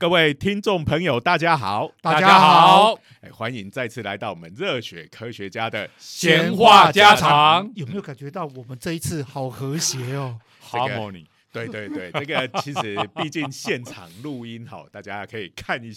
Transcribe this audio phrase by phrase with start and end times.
[0.00, 7.68] 各位听众朋友，大家好，大家好，哎，欢迎再次来到我们热血科学家的闲话家常。
[7.74, 15.92] 有没有感觉到我们这一次好和谐哦？Harmony，对对对，这个其实毕竟现场录音哈，大家可以看一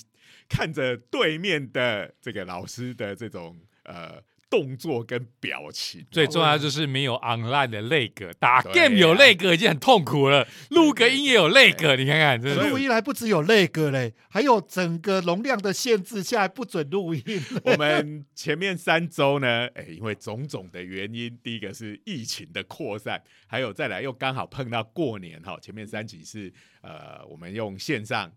[0.49, 4.19] 看着对面的这个老师的这种呃。
[4.51, 17.23] 动作跟表情，最重要就是没有 online 的泪格，打 game 有泪格已经很痛苦了，录个音也有泪格，你看看，录音还不只有泪格嘞，还有整个容量的限制，下来不准录音。
[17.63, 28.29] 我们前面三周呢，哎，因为种种的原因，第一个是疫情的扩散，还有再来又刚好碰到过年哈，前面三集是呃，我们用线上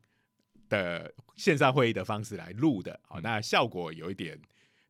[0.69, 4.39] 的线上会议的方式来录的，好，那效果有一点。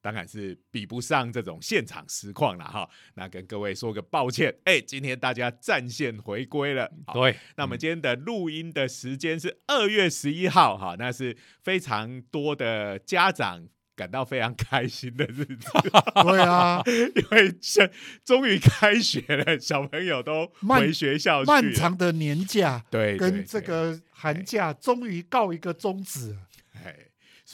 [0.05, 15.71] 当然是比不上这种现场实况了哈，那跟各位说个抱歉，哎，今天大家战线回归了，对，那我们今天的录音的时间是二月十一号哈，那是非常多的家长感到非常开心的日子，
[16.23, 17.91] 对啊， 因为现
[18.23, 26.54] 终于开学了，小朋友都回学校去，漫长的年假，对，跟这个寒假终于告一个终止，哎。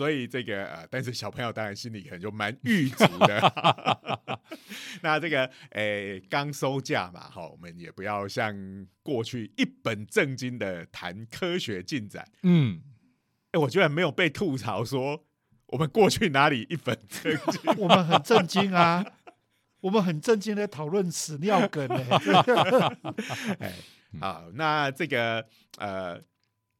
[0.01, 4.41] 所以这个呃，但是小朋友当然心里可能就蛮郁足的。
[5.03, 8.57] 那这个诶，刚收假嘛，哈，我们也不要像
[9.03, 12.27] 过去一本正经的谈科学进展。
[12.45, 12.81] 嗯，
[13.51, 15.23] 哎，我居然没有被吐槽说
[15.67, 19.05] 我们过去哪里一本正经， 我们很震惊啊，
[19.83, 22.03] 我们很震惊的讨论屎尿梗呢。
[23.61, 23.75] 哎，
[24.19, 26.19] 好，那这个呃。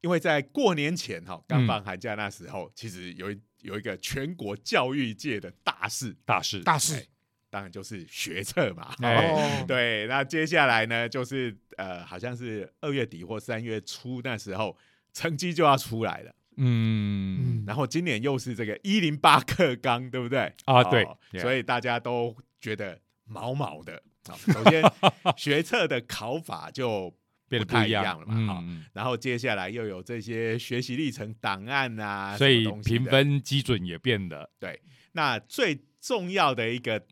[0.03, 3.27] 因为在过年前哈，刚放寒假那时候，其实有
[3.61, 7.07] 有一个全国教育界的大事，大事，大事，
[7.51, 8.95] 当然就是学测嘛。
[9.03, 14.75] 哦，对，那接下来呢，就是呃，好像是二月底或三月初那时候，
[15.13, 16.35] 成绩就要出来了。
[16.57, 20.51] 嗯，然后今年又是这个一零八课纲，对不对？
[20.65, 21.07] 啊，对，
[21.41, 24.03] 所以大家都觉得毛毛的。
[24.47, 24.83] 首先，
[25.37, 27.15] 学测的考法就。
[27.51, 28.47] 变得不一样了嘛？
[28.47, 34.49] 好，然后接下来又有这些学习历程档案啊，所以评分基准也变了。
[34.61, 34.81] 对，
[35.13, 37.05] 那最重要的一个，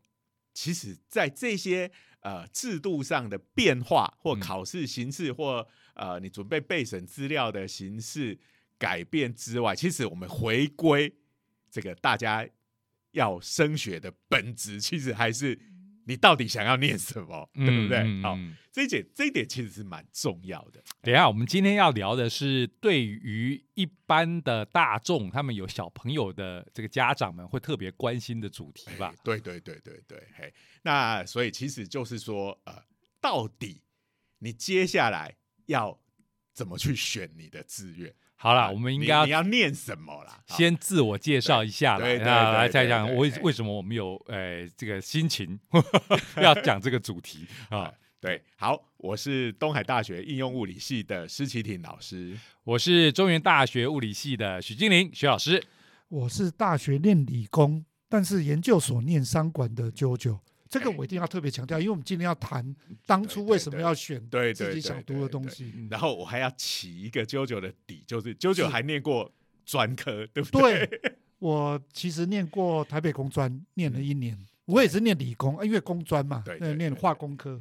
[0.54, 1.90] 其实在这些
[2.20, 8.38] 呃制度上的变化，或考试形式，或呃你准备备审资料的形式
[8.78, 11.12] 改变之外，其实我们回归
[11.68, 12.48] 这个大家
[13.10, 15.58] 要升学的本质，其实还是。
[16.08, 18.22] 你到底想要念什么， 对不对？
[18.22, 18.36] 好，
[18.72, 20.82] 这一点这一点其实是蛮重要的。
[21.02, 29.14] 等下，我们今天要聊的是对于一般的大众，他们有小朋友的这个家长们会特别关心的主题吧？
[29.22, 30.52] 对对对对对，嘿，
[30.82, 32.82] 那所以其实就是说，呃，
[33.20, 33.82] 到底
[34.38, 35.36] 你接下来
[35.66, 36.00] 要
[36.54, 38.14] 怎么去选你的志愿？
[38.40, 40.38] 好了，我们应该你要念什么啦？
[40.46, 45.58] 先自我介绍一下来，来再讲为为什么我们有呃这个心情
[46.40, 47.92] 要讲这个主题 啊？
[48.20, 55.62] 对，好，我是东海大学应用物理系的施启廷老师，我是中原大学物理系的许金玲许老师，
[56.08, 60.38] 我是大学念理工，但是研究所念商管的九九。
[60.68, 62.74] 这个我一定要特别强调，因为我们今天要谈
[63.06, 64.20] 当初为什么要选
[64.54, 65.72] 自己想读的东西。
[65.90, 69.32] 然后我还要起一个啾啾的底，就是啾啾还念过
[69.64, 70.86] 专科，对不对？
[70.86, 74.38] 对，我其实念过台北工专，念了一年。
[74.66, 77.60] 我也是念理工，因为工专嘛，对，念化工科，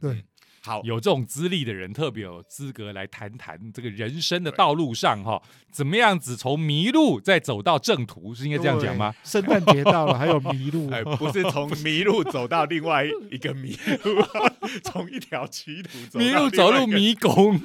[0.00, 0.24] 对。
[0.64, 9.14] 好，有这种资历的人特别有资格来谈谈这个人生的道路上哈，怎么样子从迷路再走到正途，是应该这样讲吗？
[9.22, 14.22] 圣诞节到了，还有迷路， 哎， 不是从迷路走到另外一个迷路，
[14.82, 17.60] 从一条歧途迷路走入迷宫，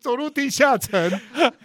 [0.00, 1.10] 走入地下城。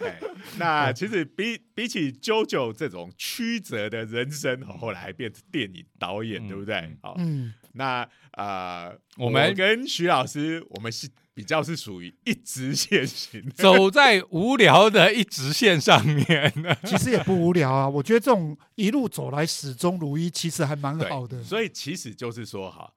[0.58, 6.96] 那其实比比起 JoJo 这种曲折的人生，后来还变成电影导演，对不对？
[7.02, 7.52] 好，嗯。
[7.72, 16.50] 那呃，我们跟徐老师，我们是比较是属于一直线型，走在无聊的一直线上面。
[16.86, 21.42] 其实也不无聊啊，我觉得这种一路走来始终如一，其实还蛮好的。
[21.42, 22.90] 所以其实就是说哈，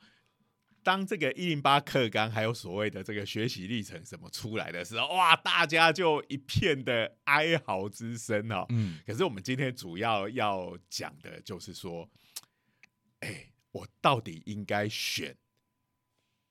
[0.90, 8.66] 当这个一零八课纲还有所谓的这个学习历程什么出来的时候，哇，大家就一片的哀嚎之声哦。
[8.70, 12.10] 嗯，可是我们今天主要要讲的就是说，
[13.20, 13.46] 哎。
[13.72, 15.38] 我到底应该选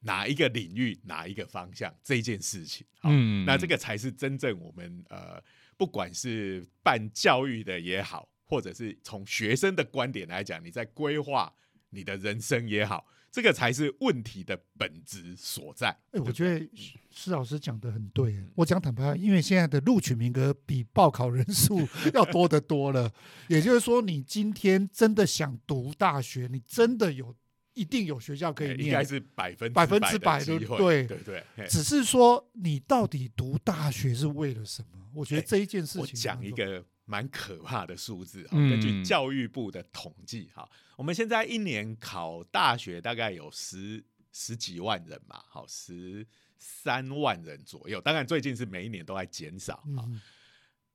[0.02, 2.86] 哪一个领域、哪一个方向这件事情？
[3.02, 5.42] 嗯，那这个才是真正我们呃，
[5.76, 11.52] 不管是办教育的也好，或者是从学生的观点来讲，你在规划
[11.90, 13.04] 你的人生也好，
[13.38, 15.96] 这这个才是问题的本质所在。
[16.10, 16.68] 哎，我觉得
[17.08, 18.44] 施老师讲的很对。
[18.56, 23.08] 我讲坦白，因为现在的录取名额比报考人数 要多得多了。
[23.46, 27.32] 也就是说，你今天真的想读大学，你真的有
[27.74, 31.44] 一定有学校可以念，应该是百分百分之百的对对对。
[31.68, 34.98] 只是说，你到底读大学是为了什么？
[35.14, 36.84] 我觉得这一件事情，我讲一个。
[37.10, 38.52] 蛮可怕的数字啊！
[38.52, 40.68] 根据教育部的统计，哈，
[40.98, 46.26] 我们现在一年考大学大概有十十几万人嘛，好，十
[46.58, 48.00] 三万人左右。
[48.00, 50.02] 当然，最近是每一年都在减少啊。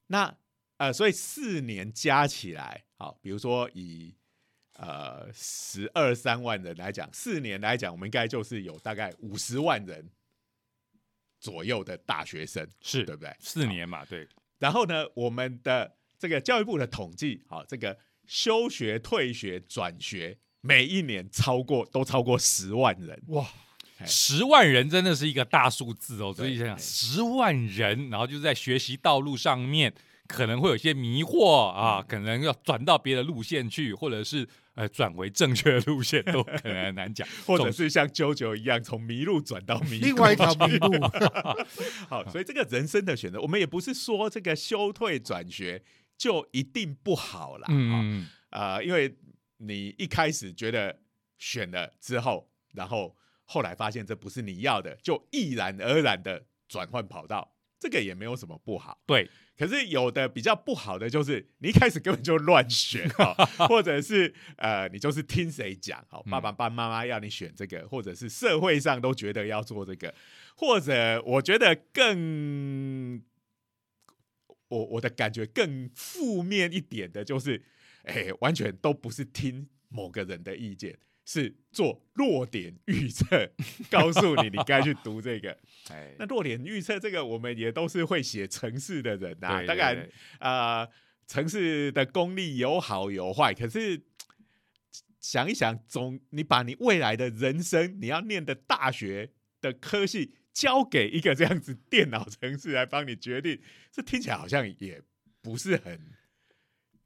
[0.08, 0.38] 那
[0.76, 4.14] 呃，所以四年加起来，好，比如说以
[4.74, 10.12] 呃十二三万人来讲，四年来讲，我们应该就是有大概五十万人
[11.40, 13.34] 左右的大学生，是对不对？
[13.40, 14.28] 四年嘛，对。
[14.60, 17.98] 然后呢，我们的这个教育部的统计，好，这个
[18.34, 23.48] 休学、退学、转学，每一年超过都超过十万人哇！
[24.08, 29.94] 十万人真的是一个大数字哦，所以想想十万人，然后就在学习道路上面
[30.28, 40.92] 可能会有些迷惑啊，可能要转到别的路线去，或者是呃转回正确的路线都可能很难讲， 或者是像啾啾一样从迷路转到迷 另外一条迷路。
[42.10, 45.84] 好，所以这个人生的选择，我们也不是说这个休退转学。
[46.24, 48.00] 就一定不好了啊！
[48.52, 49.14] 呃，因为
[49.58, 51.02] 你一开始觉得
[51.38, 59.02] 选了之后，然后后来发现这不是你要的，就毅然而然的转换跑道，这个也没有什么不好。
[59.06, 63.34] 对，可是有的比较不好的就是你一开始根本就乱选 啊，
[63.68, 70.16] 或者是呃，你就是听谁讲，好，爸爸爸妈妈要你选这个，或者是社会上都觉得要做这个，
[70.56, 73.22] 或者我觉得更。
[74.74, 77.62] 我我的感觉更负面一点的就是，
[78.04, 83.52] 哎，完全都不是听某个人的意见，是做弱点预测，
[83.92, 85.56] 告诉你你该去读这个。
[85.94, 89.64] 哎，那弱点预测这个，我们也都是会写城市的人呐。
[89.68, 90.10] 当然，
[90.40, 90.90] 呃，
[91.28, 94.02] 城市的功力有好有坏，可是
[95.20, 99.30] 想一想，总你把你未来的人生，你要念的大学
[99.62, 100.34] 的科系。
[100.54, 103.60] 交给一个这样子电脑程式来帮你决定，
[103.92, 105.02] 这听起来好像也
[105.42, 106.00] 不是很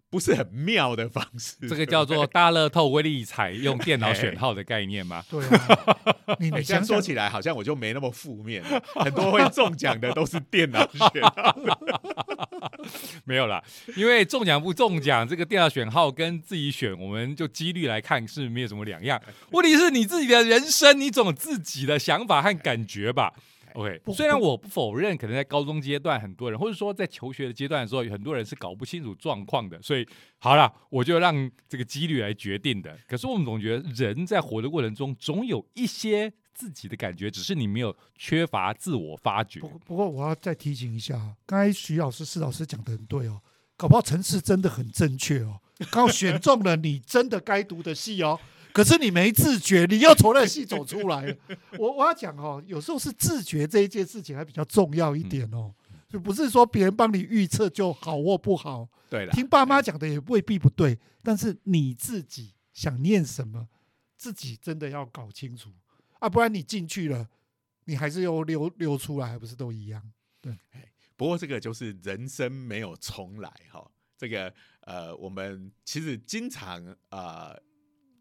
[0.10, 1.56] 不是很妙的方式。
[1.68, 5.24] 这个叫做大乐透威力彩用电脑选号的概念吗？
[5.30, 8.64] 对啊， 你这样说起来好像我就没那么负面。
[8.96, 11.58] 很多会中奖的都是电脑选号。
[13.26, 13.62] 没有啦，
[13.96, 19.22] 因为中奖不中奖，这个电脑选号跟自己选，我们就几率来看是没有什么两样。
[19.52, 23.34] 问题是你自己的人生，你总有自己的想法和感觉吧
[23.78, 29.82] ？OK，虽然我不否认，可能在高中阶段很多人，或者说在求学的阶段的时候，有很多人是搞不清楚状况的。
[29.82, 30.08] 所以
[30.40, 32.98] 好了，我就让这个几率来决定的。
[33.08, 36.34] 可是我们总觉得人在活的过程中，总有一些。
[36.58, 39.60] 自己的感觉，只是你没有缺乏自我发掘。
[39.60, 43.40] 不不过，我要再提醒一下，刚才徐老师、施老师讲的很对哦，
[43.76, 48.40] 搞不好城市真的很正确哦，刚好选中了你真的该读的戏哦。
[48.78, 51.36] 可是你没自觉，你又从那戏走出来了。
[51.80, 55.74] 我我要讲哦，有时候是自觉这一件事情还比较重要一点哦，
[56.08, 58.88] 就不是说别人帮你预测就好或不好。
[59.10, 63.68] 对了，听爸妈讲的也未必不对，但是你自己想念什么，
[64.16, 65.72] 自己真的要搞清楚。
[66.20, 67.28] 啊，不然你进去了，
[67.86, 70.00] 你还是又溜溜出来，还不是都一样？
[70.40, 70.56] 对。
[71.16, 73.90] 不过这个就是人生没有重来哈。
[74.16, 77.60] 这个呃，我们其实经常呃。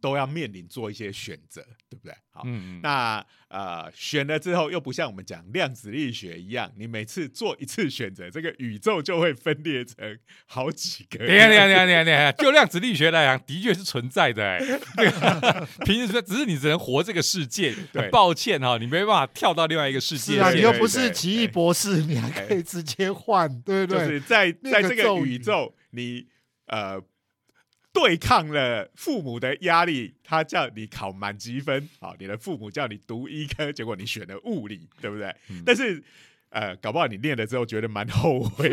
[0.06, 1.60] 都要面临做一些选择，
[1.90, 2.14] 对不对？
[2.30, 2.44] 好，
[2.80, 11.18] 那呃，选了之后又不像我们讲量子力学一样，你每次做一次选择，这个宇宙就会分裂成好几个。
[12.38, 14.44] 就量子力学来讲，的确是存在的。
[14.46, 14.60] 哎，
[15.84, 20.34] 平时说只是你只能活这个世界，很抱歉哈，你没办法跳到另外一个世界。
[20.34, 24.06] 是啊，你又不是奇异博士，你还可以直接换，对不对？
[24.06, 26.28] 就是在在这个宇宙，你
[26.66, 27.02] 呃。
[27.98, 35.34] 对抗了父母的压力，他叫你考满积分，好，你的父母叫你读医科， 结果你选了物理，对不对？
[35.64, 36.04] 但是，
[36.50, 38.70] 呃，搞不好你念了之后觉得蛮后悔，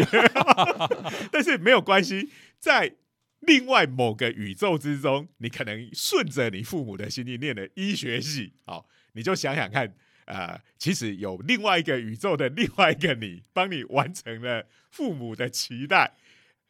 [1.32, 2.96] 但是没有关系，在
[3.40, 16.14] 另外某个宇宙之中，你可能顺着你父母的心意念了医学系，好，你就想想看，呃，其实有另外一个宇宙的另外一个你，帮你完成了父母的期待。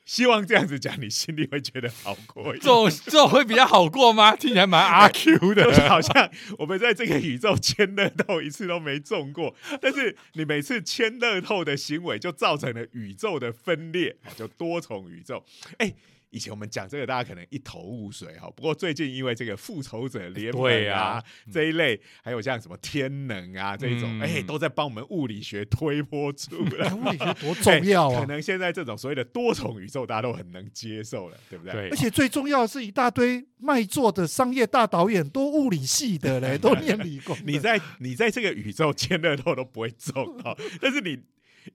[0.06, 2.54] 希望这样子讲，你心里会觉得好过。
[2.54, 4.36] 这种这种会比较好过吗？
[4.36, 15.46] 听起来蛮阿 Q 的，好像我们在这个宇宙签乐透一次都没中过，但是你每次签乐透的行为就造成了宇宙的分裂，就多重宇宙。
[15.78, 15.94] 哎，
[16.34, 18.50] 以前我们讲这个，大家可能一头雾水哈。
[18.56, 26.92] 不过最近因为这个复仇者联盟啊这一类，还有像什么天能啊这种，哎，都在帮我们物理学推波助澜。
[27.00, 28.22] 物理学多重要啊！
[28.22, 31.74] 可能现在这种所谓的多重宇宙，大家都很能接受了，对不对？
[31.74, 31.90] 对。
[31.90, 37.38] 而且最重要的是一大堆卖座的商业大导演，都物理系的嘞， 都念理工。
[37.46, 41.20] 你在你在这个宇宙签乐透都不会中啊，但是你。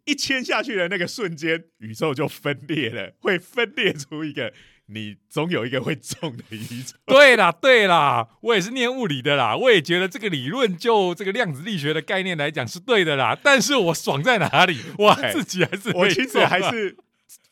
[0.04, 4.52] 一签下去的那个瞬间，宇宙就分裂了，会分裂出一个
[4.87, 6.97] 你总有一个会中的宇宙。
[7.07, 13.38] 对啦，对啦，我也是念物理的啦，我也觉得这个理论就这个量子力学的概念来讲是对的啦。
[13.42, 14.78] 但是我爽在哪里？
[14.99, 16.97] 我自己还是我其实还是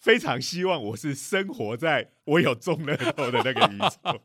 [0.00, 4.20] 非常希望我是生活在我有中乐透的那个宇宙。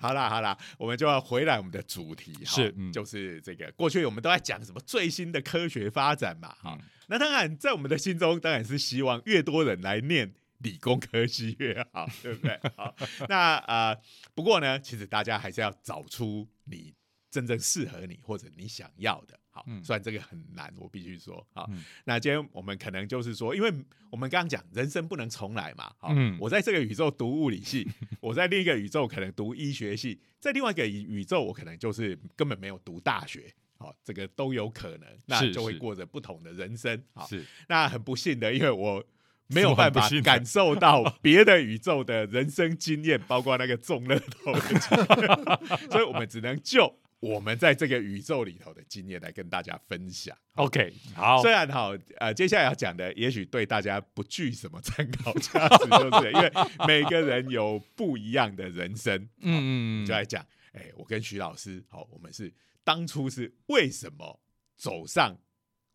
[0.02, 6.78] 好啦好啦，我们就要回来我们的主题，是就是这个过去我们都在讲什么最新的科学发展嘛，哈，
[7.08, 12.58] 那当然在我们的心中当然是希望越多人来念理工科系越好， 对不对？
[12.76, 12.94] 好，
[13.28, 13.98] 那呃，
[14.34, 16.94] 不过呢，其实大家还是要找出你
[17.30, 19.39] 真正适合你或者你想要的。
[19.52, 21.68] 好，虽然这个很难，我必须说好。
[22.04, 23.68] 那今天我们可能就是说，因为
[24.08, 25.92] 我们刚刚讲人生不能重来嘛。
[25.98, 27.88] 好，我在这个宇宙读物理系，
[28.22, 33.52] 我在另一个宇宙可能读医学系，在另外一个宇宙我可能就是根本没有读大学。
[33.76, 37.02] 好，这个都有可能，那就会过着不同的人生。
[37.12, 39.04] 好，是那很不幸的，因为我
[39.48, 46.94] 没有办法感受到 别的宇宙的人生经验，包括那个中乐透的， 所以我们只能就。
[47.20, 50.36] 我们在这个宇宙里头的经验来跟大家分享。
[50.54, 51.40] OK，好。
[51.42, 56.50] 虽然哈，呃，接下来要讲的也许对大家不具什么参考价值，就是因为
[56.86, 59.28] 每个人有不一样的人生。
[59.40, 64.40] 嗯嗯，就来讲，哎，我跟徐老师，好，我们是当初是为什么
[64.76, 65.36] 走上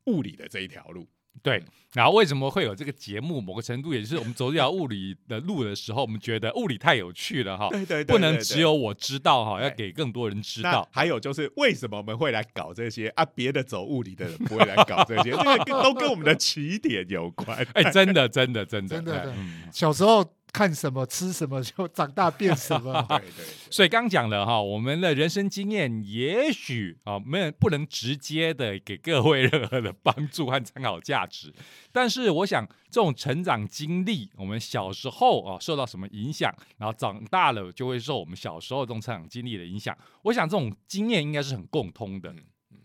[0.06, 1.10] 物理的这一条路。
[1.44, 1.64] 对，
[1.94, 3.40] 然后为什么会有这个节目？
[3.40, 10.88] 某个程度也是我们走这条物理的路的时候，我们觉得物理太有趣了哈，对对，不能只有我知道哈，要给更多人知道。
[10.92, 13.24] 还有就是为什么我们会来搞这些啊？
[13.24, 17.58] 别的走物理的人不会来搞这些，这个都跟我们的起点有关。
[17.74, 19.34] 哎，真的，真的，真的，真的，
[19.72, 20.35] 小时候。
[20.56, 23.46] 看什么吃什么 就长大变什么， 对对。
[23.70, 31.54] 所以刚讲了哈，我们的人生经验也许啊没有不能直接的给各位任何的帮助和参考价值，
[31.92, 39.98] 但是我想这种成长经历，我们小时候啊受到什么影响，然后长大了就会受我们小时候这种成长经历的影响。
[40.22, 42.34] 我想这种经验应该是很共通的。
[42.72, 42.80] 嗯，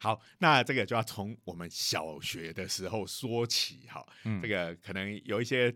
[0.00, 4.04] 好，那这个就要从我们小学的时候说起哈。
[4.24, 5.72] 嗯，这个可能有一些。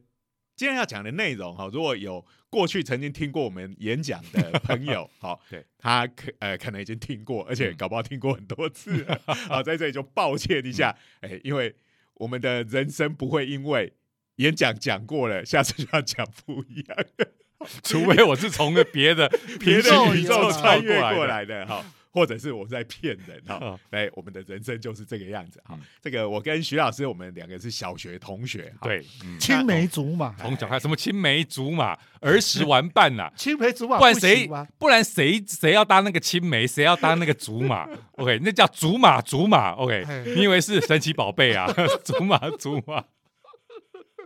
[0.63, 5.67] 今天要讲的内容哈，如果有过去曾经听过我们演讲的朋友， 好，对。
[5.77, 9.05] 他可呃可能已经听过，而且搞不好听过很多次，
[9.49, 11.75] 好，在这里就抱歉一下，哎，因为
[12.15, 13.93] 我们的人生不会因为
[14.37, 16.97] 演讲讲过了，下次就要讲不一样，
[17.83, 19.29] 除非我是从个别的
[19.59, 21.85] 别的宇宙穿越过来的，哈。
[22.13, 25.79] 或者是我在骗人哈，哎，我们的人生就是这个样子哈。
[26.01, 29.03] 这个我跟徐老师，我们两个是小学同学，对，
[29.41, 30.35] 青梅竹马。
[30.39, 39.71] 从小看什么青梅竹马，儿时玩伴呐， 青梅竹马，不然谁不然谁谁要当那个青梅，谁要当那个竹马？OK，那叫竹马竹马。
[39.73, 40.05] OK，
[40.37, 41.67] 你以为是神奇宝贝啊？
[42.05, 43.03] 竹 马竹马。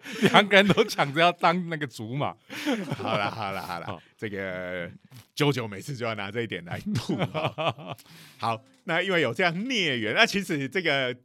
[0.32, 2.36] 两个人都抢着要当那个竹马，
[2.96, 4.90] 好了好了好了，这个
[5.34, 7.16] 九九每次就要拿这一点来吐。
[8.38, 11.16] 好，那因为有这样孽缘，那其实这个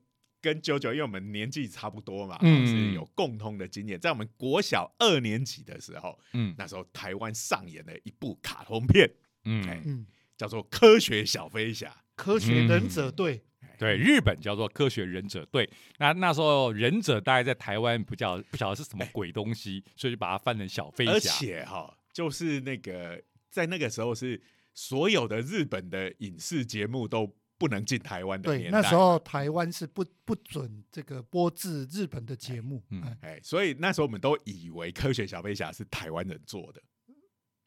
[0.41, 3.99] 跟九九，因为我们年纪差不多嘛，是有共通的经验。
[3.99, 9.09] 在我们国小二年级的时候，嗯，那时候台湾上演了一部卡通片，
[9.45, 10.05] 嗯，
[10.37, 13.43] 叫做《科学小飞侠》，科学忍者队。
[13.81, 15.67] 对，日本叫做科学忍者队。
[15.97, 21.11] 那那时候忍者大概在台湾不叫不晓得是什么鬼东西，所以就把它翻成小飞侠。
[21.13, 23.19] 而且哈，就是那个
[23.49, 24.39] 在那个时候是
[24.75, 28.81] 所有的日本的影视节目都不能进台湾的年代。
[28.81, 32.83] 那时候台湾是不不准这个播制日本的节目。
[32.91, 36.79] 嗯，哎，所以那时候我们都以为科学小飞侠是台湾人做的。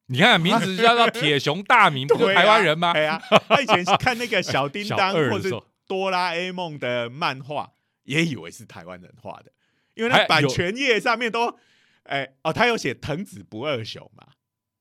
[0.06, 2.92] 你看名字叫做铁熊大明，不是台湾人吗？
[2.92, 5.64] 对啊，他以前看那个小 叮当或者。
[5.86, 7.72] 哆啦 A 梦的漫画
[8.02, 9.52] 也以为是台湾人画的，
[9.94, 11.58] 因为那版权页上面都，
[12.04, 14.28] 哎哦，他有写藤子不二雄嘛？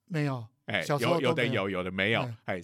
[0.05, 2.61] 没有，哎，有有的有，有的没有，哎。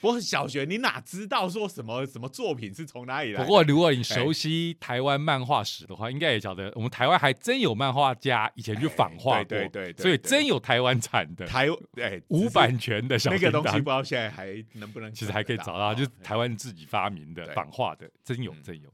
[0.00, 3.42] 不过小学你哪知道说什么什么作品是从哪里来？
[3.42, 15.12] 不过如果你熟悉台湾漫画史的话，应该也晓得我们台湾还真有漫画家以前去仿画过，对对对，所以真有台湾产的台哎无版权的小那个东西，不知道现在还能不能？
[15.12, 18.92] 其实还可以找到，就是台湾自己发明的仿画的，真有真有。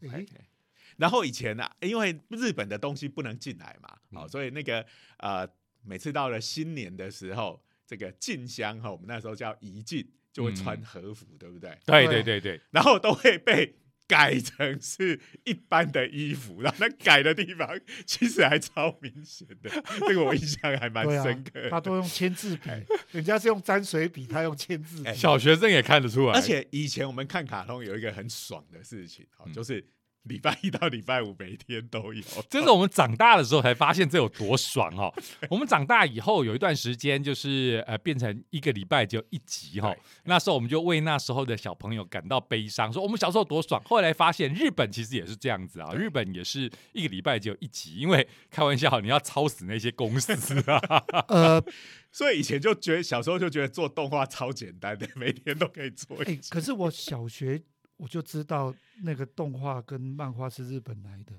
[0.97, 4.87] 然后以前呢，因为日本的东西不能进来嘛，哦，所以那个
[5.19, 5.47] 呃，
[5.83, 11.71] 每次到了新年的时候，这个进香哈，我们那时候叫移进，就会穿和服，对不对？
[11.87, 13.77] 对对对对，然后都会被。
[14.07, 17.67] 改成是一般的衣服， 然后那改的地方
[18.05, 19.71] 其实还超明显的，
[20.07, 21.71] 这个我印象还蛮深刻。
[21.71, 22.69] 他都用签字笔，
[23.13, 26.35] 人家是用沾水笔，他用签字笔，小学生也看得出来。
[26.35, 29.83] 而且以前我们看卡通有一个很爽的事情，就是。
[30.25, 35.13] 礼拜一到礼拜五每天都有， 这是我们长大的时候才发现这有多爽哦。
[35.51, 43.83] 我们长大以后有一段时间就是呃变成一个礼拜只有一集哈，那时候我们就为那时候的小朋友感到悲伤，说我们小时候多爽。
[43.85, 50.33] 后来发现日本其实也是这样子啊，日本也是一个礼拜只有一集，因为开玩笑你要操死那些公司
[50.71, 50.81] 啊。
[51.29, 51.63] 呃，
[52.11, 56.17] 所以以前就觉得小时候就觉得做动画超简单的，每天都可以做。
[56.25, 57.63] 哎，可是我小学。
[57.97, 61.35] 我就知道那个动画跟漫画是日本来的，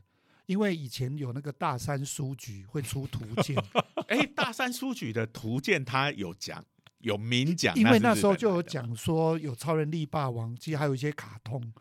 [0.46, 3.58] 因为以前有那个大山书局会出图鉴。
[4.08, 6.64] 哎，大山书局的图鉴它有讲，
[7.00, 11.74] 有明讲，因为那时候就有讲说有超人力霸王，其实还有一些卡通。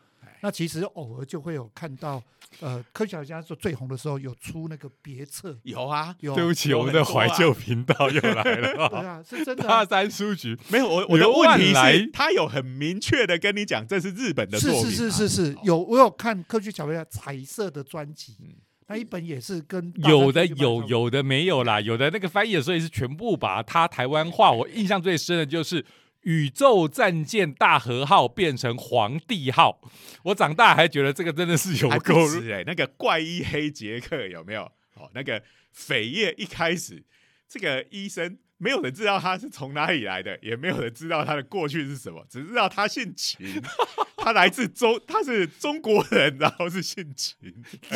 [0.45, 2.21] 那其实偶尔就会有看到，
[2.59, 6.35] 呃，科学家说最红的时候有出那个别册，有啊，有。
[6.35, 8.77] 对不起，我们的怀旧频道又来了。
[8.89, 9.63] 对啊，是真的。
[9.63, 14.81] 大山书局 没有我我的问题是，他有很明确的跟你讲这是日本的作品。
[14.83, 18.37] 是是是是是，有我有看科学小朋友彩色的专辑，
[18.85, 24.51] 那一本也是跟有的有有的没有啦，有的那个翻译的时候也是全部把他台湾话。
[24.51, 25.83] 我印象最深的就是。
[26.25, 29.79] 宇宙战舰大和号变成皇帝号，
[30.23, 32.15] 我长大还觉得这个真的是有够
[32.51, 32.63] 哎！
[32.65, 34.63] 那个怪医黑杰克有没有？
[34.95, 35.41] 哦，那个
[35.75, 37.03] 扉页一开始，
[37.47, 43.61] 这个医生没有人知道他是从哪里来的，也没有人知道他的过去是什么，只知道他姓秦，
[44.17, 47.37] 他来自中，他是中国人，然后是姓秦，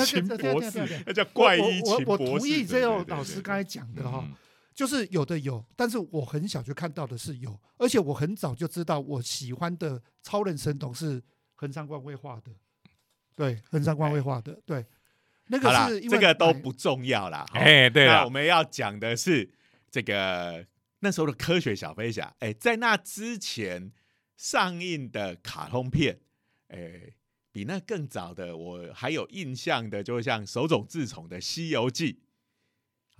[0.05, 2.23] 秦博士，那叫怪医秦博士。
[2.23, 4.23] 我同意这个老师刚才讲的哈。
[4.79, 11.21] 就是有的有，但是我很小就看到的是有，而且我很早就知道我喜欢的超人神童是
[11.55, 12.49] 横山光辉画的，
[13.35, 14.85] 对，横山光辉画的，对，
[15.47, 17.45] 那个是这个都不重要啦。
[17.51, 19.51] 哎，对了，我们要讲的是
[19.91, 20.65] 这个
[20.99, 23.91] 那时候的科学小飞侠，哎，在那之前
[24.37, 26.21] 上映的卡通片，
[26.69, 27.01] 哎，
[27.51, 32.13] 比那更早的我还有印象的，就像手冢治虫的《西游记》。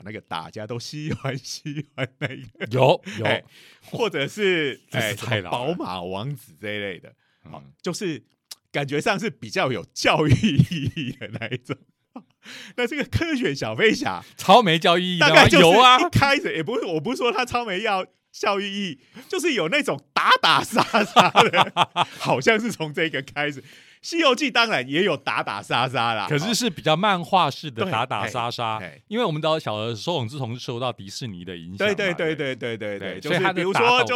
[0.04, 2.36] 那个大家都喜欢喜欢那个
[2.72, 3.44] 有有，
[3.84, 8.24] 或者是哎宝马王子这一类的，好，就是
[8.72, 11.76] 感觉上是比较有教育意义的那一种。
[12.76, 16.00] 那这个科学小飞侠 超没教育意义，大概有啊。
[16.00, 21.72] 一开始也不是，我不是说他超没要教育意义，就是有那种打打杀杀的，
[22.18, 23.62] 好像是从这个开始。
[24.02, 28.82] 《西游记》当然也有打打杀杀啦，可是是比较漫画式的打打杀杀。
[29.08, 34.16] 因为我们都小的时候，自从受到迪士尼的影响，对对对对对对对，就是比如说，就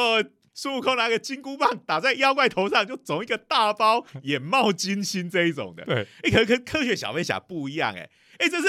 [0.54, 5.84] 孙悟空拿个金箍棒打在妖怪头上，就肿一个大包，眼冒金星这一种的。
[5.84, 8.68] 对，哎，可跟科学小飞侠不一样，哎，哎，这是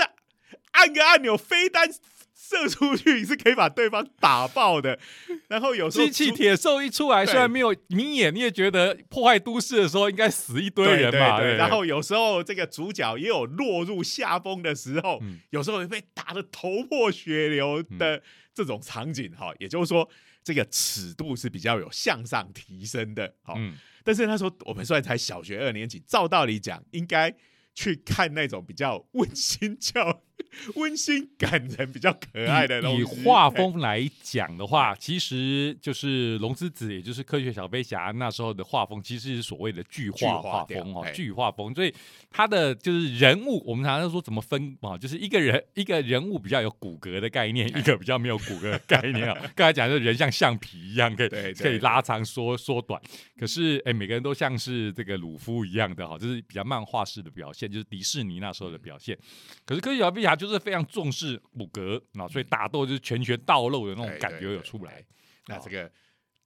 [0.73, 1.89] 按个按钮飞单。
[2.35, 4.99] 射出去是可以把对方打爆的，
[5.49, 11.41] 然后有时候机器铁兽一出来，虽然没有明眼，你也觉得破坏都市的时候应该死一堆人嘛。
[11.41, 19.53] 然后有时候这个主角也有落入下风的时候，有时候会被打的头破血流的这种场景哈。
[19.59, 20.09] 也就是说，
[20.43, 23.33] 这个尺度是比较有向上提升的。
[23.43, 23.57] 好，
[24.03, 27.35] 但是他说我们虽然才小学二年级，照道理讲应该。
[27.77, 30.23] 去看那种比较温馨、较
[30.77, 33.01] 温馨感人、比较可爱的东西。
[33.01, 41.75] 以画风来讲的话，其实就是龙之子，也就是科学小飞侠那时候的画风，其实是所谓的巨画画风哦，巨画风。
[41.75, 41.93] 所以
[42.31, 44.97] 他的就是人物，我们常常说怎么分啊？
[44.99, 49.37] 就是一个人 一个人物比较有骨骼的概念，一个比较没有骨骼的概念啊。
[49.55, 53.01] 刚才讲的人像橡皮一样，可以可以拉长、缩缩短。
[53.39, 57.71] 可是哎，每个人都像是这个鲁夫一样的哈，就是比较漫画式的表现。
[57.71, 59.19] 就是迪士尼那时候的表现，
[59.65, 65.05] 可是科学小飞侠就是非常重视骨骼啊，所以打斗就是拳拳到肉的那种感觉有出来。
[65.47, 65.91] 那这个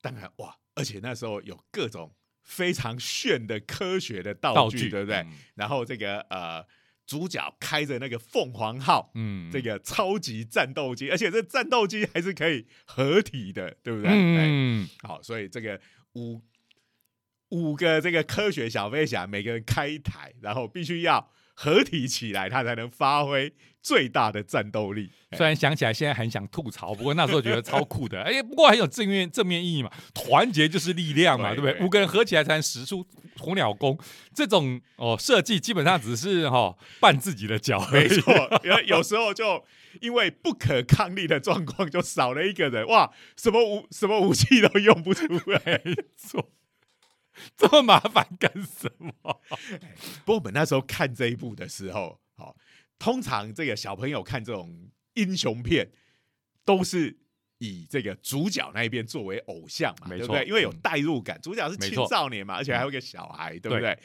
[0.02, 5.26] 当然哇，而且那时候有各种非常炫的科学的道具，对不对？
[5.54, 6.62] 然后这个呃，
[7.06, 14.10] 主角开着那个凤凰号，嗯，这个超级战斗机，而且这战斗机还是可以合体的，对不对？
[14.12, 15.80] 嗯，好，所以这个
[16.14, 16.42] 五。
[17.50, 25.10] 五个这个科学小飞侠，每个人开一台，然后必须要合体起来，他才能发挥最大的战斗力。
[25.36, 28.22] 虽然想起来现在很想吐槽，不过那时候觉得超酷的。
[28.24, 31.84] 哎，不过很有正面正面意义嘛，团结就是力量嘛，对不对？
[31.84, 33.04] 五个人合起来才能使出
[33.36, 33.98] 鸵鸟功。
[34.32, 38.32] 这种哦设计基本上只是哈绊自己的脚，没错。
[38.62, 39.64] 有有时候就
[40.00, 45.82] 因为不可抗力的状况，就少了一个人，哇，什么武什么武器都用不出来，
[46.16, 46.52] 错。
[47.56, 49.12] 这么麻烦干什么？
[50.24, 52.56] 不过我们那时候看这一部的时候，好，
[52.98, 55.90] 通常这个小朋友看这种英雄片，
[56.64, 57.18] 都是
[57.58, 60.44] 以这个主角那一边作为偶像嘛，对不对？
[60.44, 63.98] 因为有代入感，主角是青少年嘛，而且还有个小孩，对不对？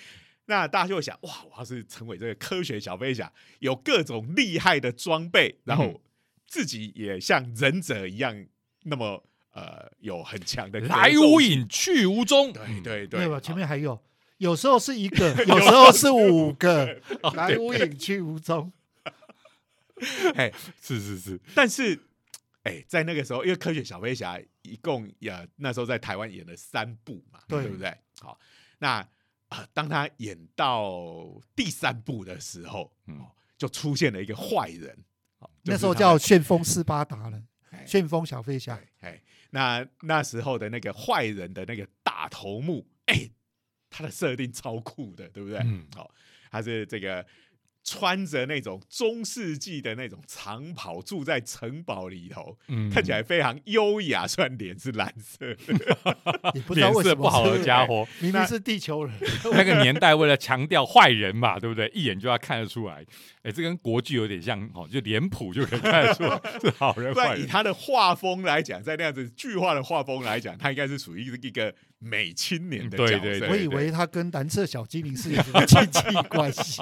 [0.46, 6.02] 那大家就会想，哇，我要是成为这个科学小飞侠，有各种厉害的装备，然后
[6.46, 8.46] 自己也像忍者一样，
[8.84, 9.26] 那么。
[9.54, 14.00] 呃，有很强的来无影去无踪，对对对，有前面还有，
[14.38, 17.00] 有时候是一个， 有时候是五个，
[17.36, 18.72] 来无影去无踪。
[20.36, 21.98] 哎，是是是，但是，
[22.64, 27.68] 哎，在那个时候，因为科学小飞侠一共也那时候在台湾演了三部嘛，对。
[27.68, 27.96] 不对？
[28.20, 28.38] 好，
[28.80, 29.08] 那
[29.50, 33.24] 啊，当他演到第三部的时候，嗯，
[33.56, 34.98] 就出现了一个坏人，
[35.62, 37.48] 那时候叫旋风斯巴达人，
[37.86, 39.22] 旋风小飞侠，哎。
[39.54, 43.30] 那那时候的那个坏人的那个大头目，哎，
[43.90, 45.60] 他的设定超酷的，对不对？
[45.60, 46.14] 嗯，好，
[46.52, 47.26] 他是这个。
[47.84, 52.58] 穿着那种中世纪的那种长袍，住在城堡里头，
[52.92, 54.26] 看起来非常优雅。
[54.26, 55.46] 虽然脸是蓝色，
[56.74, 59.14] 脸色不好的家伙， 明明是地球人。
[59.52, 61.92] 那个年代为了强调坏人嘛，对不对？
[61.94, 63.06] 一眼就要看得出来。
[63.42, 67.44] 哎，这跟国剧有点像哦，就脸谱就可以看得出来 是好人坏人。
[67.44, 73.48] 以他的画风来讲，在那样子剧化的画风来讲，他应该是属于一个美青年的角色。
[73.50, 76.82] 我以为他跟蓝色小精灵是有什么亲戚关系。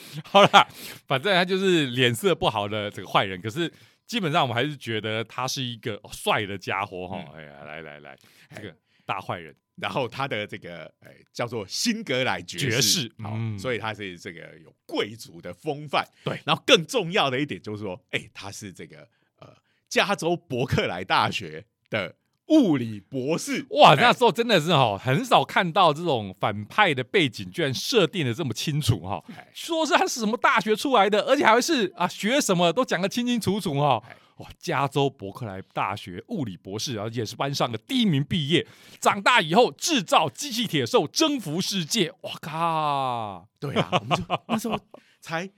[0.24, 0.68] 好啦，
[1.06, 3.72] 反正他就是脸色不好的这个坏人，可是
[4.06, 7.24] 基本上我们还是觉得他是一个帅的家伙哈。
[7.34, 8.18] 哎呀，来来来，
[8.54, 16.06] 这个大坏人，然后他的这个哎叫做辛格莱爵士，好，所以他是这个有贵族的风范。
[16.24, 19.08] 对，然后更重要的一点就是说，哎，他是这个
[19.40, 19.54] 呃
[19.88, 22.14] 加州伯克莱大学的。
[22.48, 29.22] 物理博士哇，那时候真的是哈，很少看到这种反派的背景居然设定的这么清楚哈。
[29.52, 34.02] 说是他是什么大学出来的，而且还是啊学什么都讲得清清楚楚哈。
[34.38, 38.66] 哇，加州伯克莱大学物理博士，而且是班上的第一名毕业。
[39.00, 42.12] 长大以后制造机器铁兽，征服世界。
[42.22, 43.48] 哇靠！
[43.58, 44.78] 对啊，我们就那时候
[45.20, 45.50] 才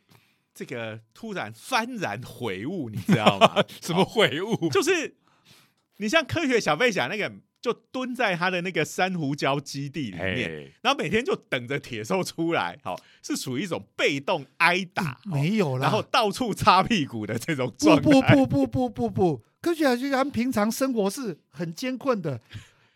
[0.54, 3.62] 这个突然幡然悔悟，你知道吗？
[3.82, 4.68] 什么悔悟？
[4.70, 5.14] 就是。
[6.00, 18.02] 你像科学小飞侠那个，就蹲在他的那个珊瑚礁基地里面，然后每天就等着铁兽出来，好，是属于一种被动挨打，没有了，然后到处擦屁股的这种状态。
[18.02, 22.40] 不不不不不不不，科学小飞侠平常生活是很艰困的。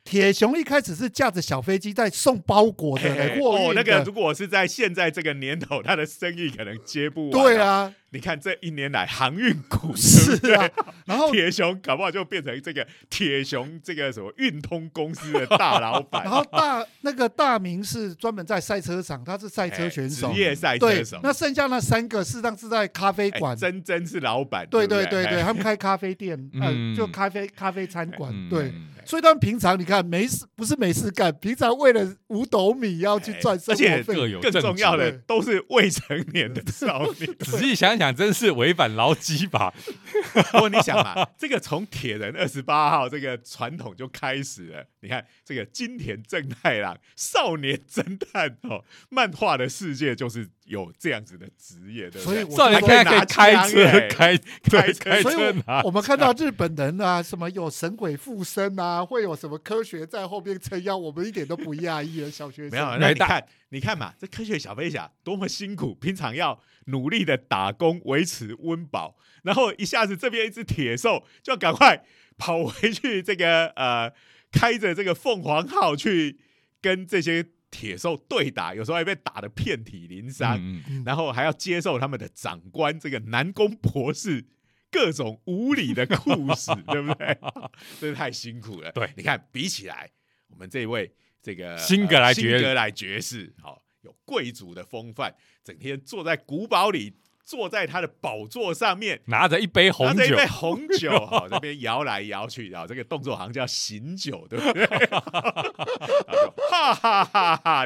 [0.03, 3.09] 铁熊一开始是驾着小飞机在送包裹的，
[3.41, 7.43] 哦，那个如果是在现在这个年头，他的生意可能接不完。
[7.43, 7.95] 对啊。
[8.15, 10.71] 你看这一年来航运股是啊，
[11.05, 16.23] 然后铁熊搞不好就变成这个铁熊这个什么运通公司的大老板。
[16.25, 21.19] 然后大那个大明是专门在赛车场，他是赛车选手，职业赛车手。
[21.25, 24.65] 那剩下那三个事实上是在咖啡馆，真真是老板。
[24.69, 28.33] 对对对对，他们开咖啡店， 嗯，就咖啡咖啡餐馆。
[28.49, 28.73] 对，
[29.05, 37.37] 所以他们平常你看没事不是没事干，平常为了五斗米要去赚生活费，更重要的都是未成年的少年。
[37.41, 38.04] 仔细想想。
[38.13, 39.73] 真是违反劳基法。
[40.51, 44.85] 不过你想嘛， 这个从铁人二十八号这个传统就开始了。
[45.01, 52.51] 你看这个金田正太郎少年侦探哦，漫画的世界就是有这样子的职业，对不对？
[52.51, 55.55] 少年可以开车，开开开车。
[55.85, 62.31] 我们看到日本人啊，什么有神鬼附身啊，会有什么科学在后面撑腰，我们一点都不讶异了。
[62.31, 72.05] 小学生没有，那你看，你看嘛，这科学小飞侠多么辛苦，平常要努力的打工维持温饱，然后一下子这边一只铁兽就要赶快
[72.37, 74.13] 跑回去，这个呃。
[74.57, 76.39] 开着这个凤凰号去
[76.81, 80.61] 跟这些铁兽对打，有时候还被打得遍体鳞伤，
[81.05, 84.47] 然后还要接受他们的长官这个南宫博士
[84.93, 87.37] 各种无理的酷使， 对不对？
[88.01, 88.93] 真是太辛苦了。
[88.93, 90.09] 对，你看比起来，
[90.51, 95.35] 我们这位这个辛格莱爵格莱爵士，好有贵族的风范，
[95.65, 97.17] 整天坐在古堡里。
[97.47, 104.87] 坐在他的宝座上面，拿着一杯红酒，拿着一杯红酒， 哈，这边摇来摇去，然后这个动作好像叫醒酒，对不对？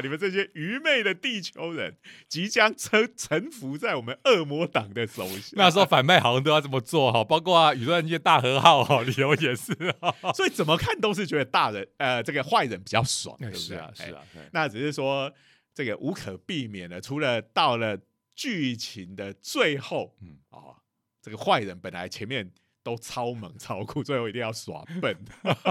[0.01, 5.53] 你们这些愚昧的地球人，即将臣臣服在我们恶魔党的手下。
[5.53, 9.73] 那时候反派好像都要这么做哈，包括啊宇宙战舰大和号哈，理由也是。
[10.35, 14.23] 所以怎么看都是觉得大人呃这个坏人比较爽，是啊是啊。
[14.51, 15.31] 那只是说
[15.73, 17.97] 这个无可避免的，除了到了
[18.35, 20.79] 剧情的最后，嗯啊，
[21.21, 22.51] 这个坏人本来前面。
[22.83, 25.15] 都超猛超酷，最后一定要耍笨，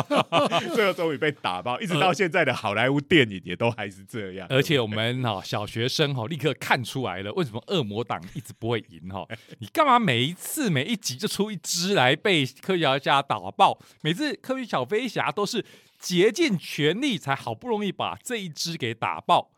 [0.75, 1.81] 最后终于被打爆。
[1.81, 4.47] 一直到现在的好莱坞电影也都还是这样。
[4.51, 9.27] 而且我们哈小学生哈立刻看出来了，为什么恶魔党一直不会赢哈？
[9.59, 13.79] 你干嘛每一次每一集就出一只来被科学小家打爆？
[14.03, 15.65] 每次科学小飞侠都是
[15.99, 19.51] 竭尽全力才好不容易把这一只给打爆，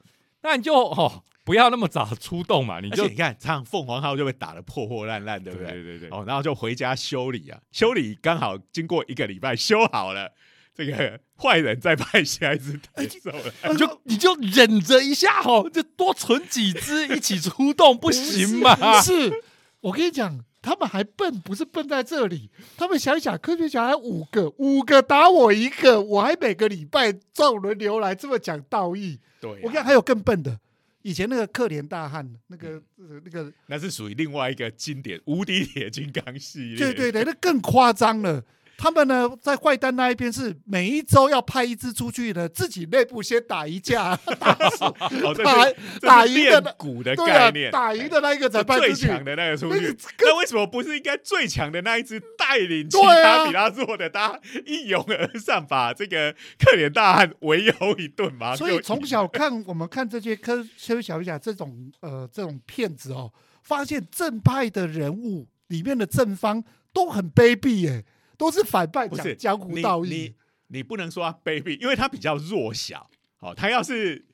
[0.42, 1.24] 那你就哦。
[1.44, 2.80] 不要那么早出动嘛！
[2.80, 5.72] 你就你看，唱凤凰号就被打得破破烂烂，对不对？
[5.72, 6.08] 对对对。
[6.10, 10.32] 哦，然后就回家修理啊，修理刚好经过一个礼拜修好了，
[10.74, 19.00] 这个 坏人再派下一只接受了，你就 你就忍着一下哦，就多存几只一起出动不行吗？
[19.00, 19.42] 是，
[19.80, 29.18] 我跟你讲，他们还笨，不是笨在这里，他们想想，科学家还五个，五个打我一个，我还每个礼拜照轮流来，这么讲道义。
[29.40, 30.60] 对，我看还有更笨的。
[31.02, 36.78] 以前那个克连大汉，那个那个那是属于另外一个经典无敌铁金刚系列。
[36.78, 38.44] 对对对，那更夸张了。
[38.82, 49.94] 他们呢，在坏蛋那一边是每一周要派一支出去呢，自己内部先打一架， 打打打赢的股的概念，打赢的那一个才派最强的那个出去。
[50.20, 58.56] 那为什么不是应该最强的那一只带领其他比他弱的，他一拥而上，把这个克连大汉围殴一顿嘛？
[58.56, 63.30] 所以从小看我们看这些科科小侠这种呃这种骗子哦，
[63.62, 66.64] 发现正派的人物里面的正方
[66.94, 68.06] 都很卑鄙耶。
[68.40, 70.08] 都是反派，讲江湖道义。
[70.08, 70.34] 你
[70.78, 73.10] 你不能说他卑鄙，因为他比较弱小。
[73.36, 74.24] 好，他要是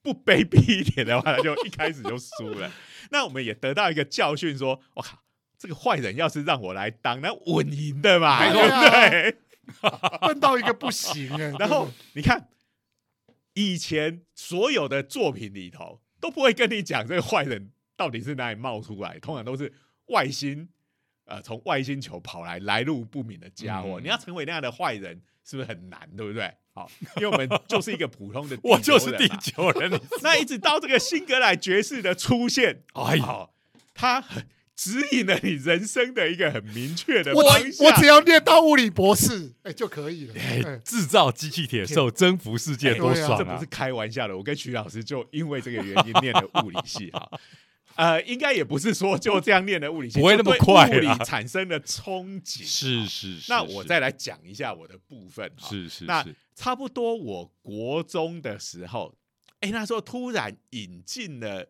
[0.00, 2.70] 不卑鄙一点的话，他就一开始就输了。
[3.10, 5.18] 那我们也得到一个教训，说我靠，
[5.58, 9.36] 这个坏人要是让我来当，那稳赢的嘛，对不对？
[10.20, 11.52] 笨到一个不行哎。
[11.58, 12.50] 然后你看，
[13.54, 19.72] 以前所有的作品里头都不会跟你讲这个坏人到底是哪里冒出来，通常都是
[20.10, 20.68] 外星。
[21.28, 26.08] 呃，从外星球跑来来路不明的家伙，你要成为那样的坏人，是不是很难？
[26.16, 26.52] 对不对？
[26.72, 30.00] 好，因为我们就是一个普通的， 我就是地球人。
[30.22, 33.48] 那一直到这个辛格莱爵士的出现，哎呀，
[33.94, 34.46] 他很
[34.78, 37.84] 指引了你人生的一个很明确的方向。
[37.84, 40.78] 我只要念到物理博士，哎，就可以了。
[40.84, 43.36] 制造机器铁兽，征服世界，多爽啊！
[43.36, 44.36] 这不是开玩笑的。
[44.36, 47.28] 我跟徐老师就因为这个原因念的物理系哈。
[47.96, 52.62] 呃，应该也不是说就这样念的物理系，不会那么快，物理产生了憧憬。
[52.62, 53.52] 是是是。
[53.52, 55.50] 那我再来讲一下我的部分。
[55.58, 56.04] 是是。
[56.04, 59.12] 那差不多，我国中的时候，
[59.58, 61.68] 哎，那时候突然引进了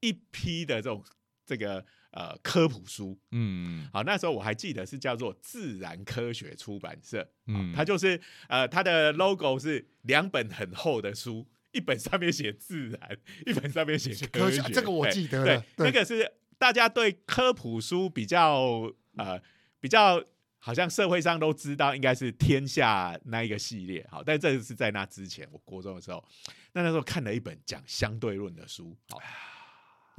[0.00, 1.04] 一批的这种
[1.46, 3.18] 这个呃科普书。
[3.30, 3.88] 嗯。
[3.92, 7.28] 好，那时候我还记得是叫做自然科学出版社。
[7.46, 7.72] 嗯。
[7.74, 11.46] 它就是呃，它的 logo 是两本很厚的书。
[11.72, 15.44] 一本上面写自然，一本上面写科学，这个我记得。
[15.44, 19.40] 对，那个是大家对科普书比较呃
[19.78, 20.20] 比较，
[20.58, 24.04] 好像社会上都知道，应该是天下那一个系列。
[24.10, 26.24] 好，但这是在那之前，我国中的时候，
[26.72, 28.96] 那那时候看了一本讲相对论的书。
[29.08, 29.20] 好，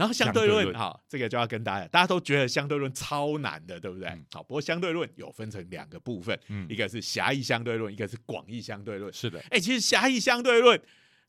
[0.01, 4.09] 然后相对论，好，这个就要跟大家，大家都觉得相对论超难的，对不对？
[4.31, 6.35] 好，不过相对论有分成两个部分，
[6.67, 9.13] 一个是狭义相对论，一个是广义相对论。
[9.13, 10.81] 是的，哎，其实狭义相对论。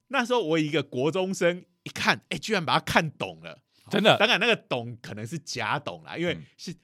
[0.08, 4.16] 那时候我一个国中生一看，哎，居然把它看懂了，真的。
[4.16, 6.74] 当然那个懂可能是假懂啦，因为是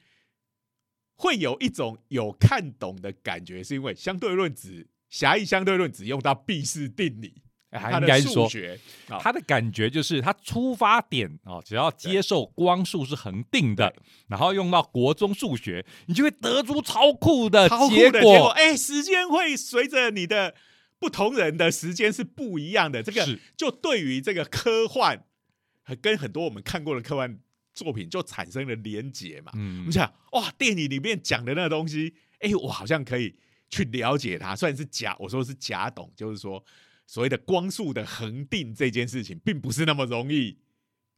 [1.15, 8.49] 会有一种有看懂的感觉，是因为相对论只狭义相对论只用到毕氏定理，应该是说，
[9.19, 13.93] 他的感觉就是他出发点哦，只要接受光速是恒定的，
[14.27, 18.47] 然后用到国中数学，你就会得出超酷的结果。
[18.49, 20.55] 哎，时间会随着你的。
[21.01, 25.23] 不同人的时间是不一样的，这个就对于这个科幻，
[26.01, 27.39] 跟很多我们看过的科幻
[27.73, 29.49] 作品就产生了连结嘛。
[29.55, 33.33] 嗯，我们想，哇，电影里面讲的那个东西，哎，我好像可以
[33.69, 34.53] 去了解它。
[34.53, 36.61] 虽然是假，我说是假懂，就是说
[37.09, 40.57] 所谓的光速的恒定这件事情，并不是那么容易。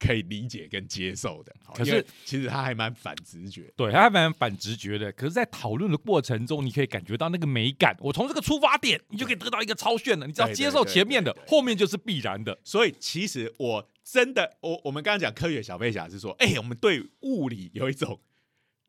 [0.04, 5.12] 可以理解跟接受的，可是其实他还蛮反直觉，对，他还蛮反直觉的。
[5.12, 7.95] 可是，在讨论的过程中，你可以感觉到那个美感。
[7.99, 10.25] 我从这个出发点，你就可以得到一个超炫的。
[10.25, 12.58] 你只要接受前面的，后面就是必然的。
[12.63, 18.19] 所以，其实我真的，我我们刚刚讲科学小飞侠是说，哎，我们对物理有一种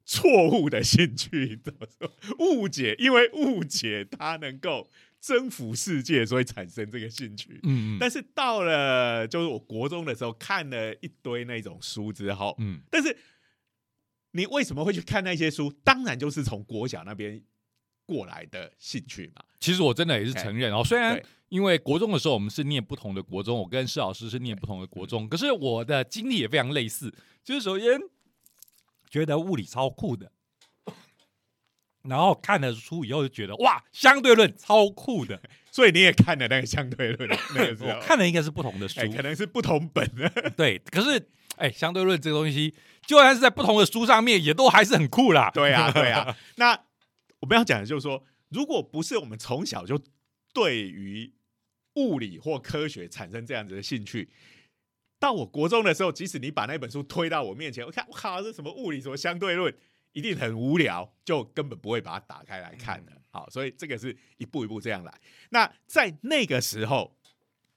[0.06, 2.10] 错误的兴趣，怎么说？
[2.38, 4.88] 误解，因为误解它能够
[5.22, 7.60] 征服世界，所以产生这个兴趣。
[7.62, 13.16] 嗯嗯，但是到了就是我国中的时候，看了一堆那种书之后，嗯，但是
[14.32, 15.72] 你为什么会去看那些书？
[15.84, 17.40] 当然就是从国小那边
[18.04, 19.44] 过来的兴趣嘛。
[19.60, 28.00] 其实我真的也是承认哦，虽然因为国中的时候我们是念不同的国中，我跟施老师是念不同的国中，可是我的经历也非常类似，就是首先
[29.08, 30.32] 觉得物理超酷的。
[32.04, 35.40] 然后看了书以后就觉得哇，相对论超酷的。
[35.72, 40.28] 所以你也看了那个相对论那个时 候，看了应该是不同的书哎，，可能是不同本的。
[40.54, 40.78] 对。
[40.90, 42.74] 可是哎，相对论这个东西，
[43.06, 45.50] 就算是在不同的书上面，也都还是很酷啦。
[45.54, 46.36] 对啊，对啊。
[46.56, 46.78] 那
[47.40, 49.98] 我们要讲的就是说，如果不是我们从小就
[50.52, 51.32] 对于
[51.94, 54.28] 物理或科学产生这样子的兴趣，
[55.18, 59.74] 到我国中的时候，即使你把那本书推到我面前，我看我靠，这什么物理什么相对论，
[60.12, 63.12] 一定很无聊，就根本不会把它打开来看的。
[63.30, 65.20] 好，所以这个是一步一步这样来。
[65.50, 67.16] 那在那个时候，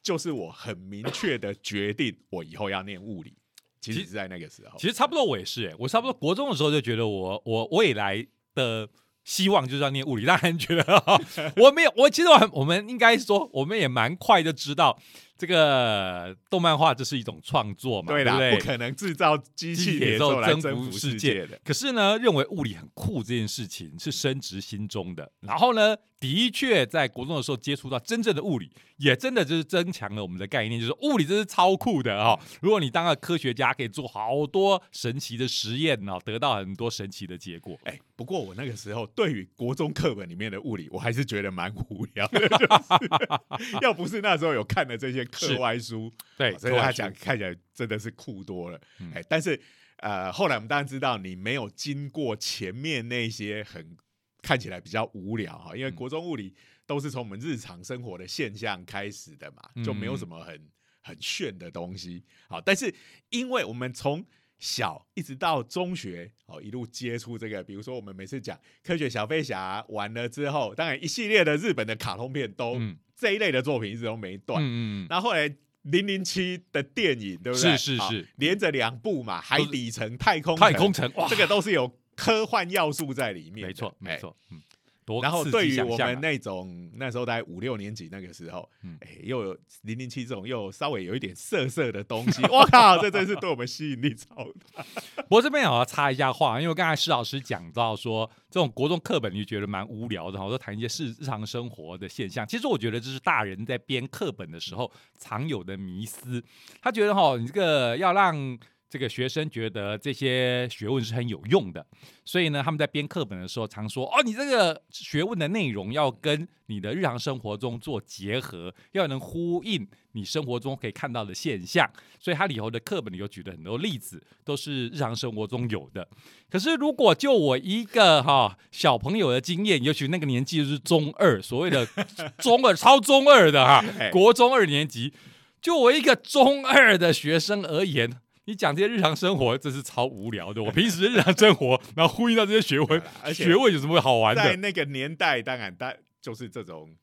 [0.01, 3.35] 就是我很明确的决定，我以后要念物理。
[3.81, 8.89] 其实是在那个时候，其实差不多我也是、哎，我差不多国中的时候就觉得我我未来的
[9.23, 10.83] 希望就是要念物理，当然觉得
[11.57, 14.99] 我没有，我其实我很，我们应该说，我们也蛮快就知道
[15.37, 18.57] 这个动漫画这是一种创作嘛，对啦，不对？
[18.57, 21.59] 不可能制造机器野兽来征服世界的。
[21.63, 25.31] 可是呢，认为物理很酷这件事情是深植心中的。
[25.41, 32.39] 然后呢，的确在国中的时候接触到真正的物理，也真的就是增强了我们的概念，就是物理真是超酷的哈、哦。
[32.61, 37.77] 如果你当个科学家，可以做好多神奇的实验哦，得到很多神奇的结果。
[37.83, 42.47] 哎，不过我那个时候对于国中课本里面的物理，我还是觉得蛮无聊的。
[42.47, 48.79] 就是、 要不是那时候有看了这些课外书，对，所以他讲看起来真的是酷多了。
[48.99, 49.11] 嗯。
[49.13, 49.59] 哎，但是
[49.97, 53.97] 呃，后来我们当然知道，你没有经过前面那些很
[54.41, 56.53] 看起来比较无聊哈，因为国中物理
[56.85, 60.69] 都是从我们日常生活的现象开始的嘛，就没有什么很
[61.01, 62.23] 很炫的东西。
[62.47, 62.93] 好，但是
[63.29, 64.23] 因为我们从
[64.59, 74.61] 小一直到中学，哦，一路接触这个，比如说我们每次讲科学小飞侠完了之后，当然一系列的日本的卡通片都、嗯这一类的作品一直都没断。
[74.61, 75.47] 嗯嗯，然后后来
[75.83, 77.77] 零零七的电影，对不对？
[77.77, 83.67] 是是是连着两部嘛，海底城、太空太空城哇，这个都是有科幻要素在里面的。
[83.67, 84.61] 没错没哎错，嗯。
[85.05, 94.35] 多然后对于我们那种那时候大概五六年级那个时候，嗯哎，又有零零七这种又稍微有一点色色的东西，我靠，这真是对我们吸引力超
[94.73, 94.83] 大。
[95.23, 102.47] 不过这边我要插一下话，因为刚才施老师讲到说，这种国中课本你就觉得蛮无聊的，我都谈一些日日常生活的现象。
[102.47, 106.43] 其实我觉得这是大人在编课本的时候常有的迷思。
[106.81, 108.57] 他觉得哈，你这个要让
[108.89, 111.85] 这个学生觉得这些学问是很有用的，
[112.23, 126.07] 所以呢，他们在编课本的时候常说：“哦，你这个学问的内容要跟你的日常生活中做结合，要能呼应你生活中可以看到的现象。”所以它里头的课本里有举了很多例子，都是日常生活中有的。
[126.49, 131.85] 可是如果就我一个哈小朋友的经验，尤其那个年纪就是中二，所谓的
[132.37, 135.11] 中二、超中二的哈哎，国中二年级，
[135.59, 138.21] 就我一个中二的学生而言。
[138.45, 140.63] 你讲这些日常生活，这是超无聊的。
[140.63, 144.43] 我平时日常生活， 然后呼应到这些学问，而且学问有什么好玩的？
[144.43, 146.95] 在那个年代，当然，大就是这种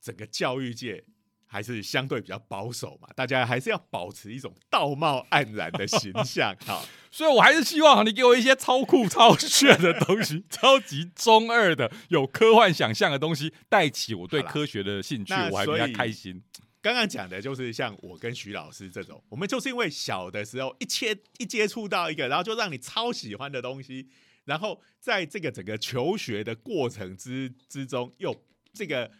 [0.00, 1.04] 整个教育界
[1.46, 6.54] 还是相对比较保守嘛，大家还是要保持一种道貌岸然的形象。
[6.66, 16.42] 好，所以我还是希望你给我一些超酷、超炫的东西，超级中二的、有科幻想象的东西，带起我对科学的兴趣，我还比较开心。
[16.82, 24.08] 刚刚讲的就是像我跟徐老师这种，我们就是因为小的时候一切一接触到一个，然后就让你超喜欢的东西，
[24.44, 29.10] 然后在这个整个求学的过程之之中，又这个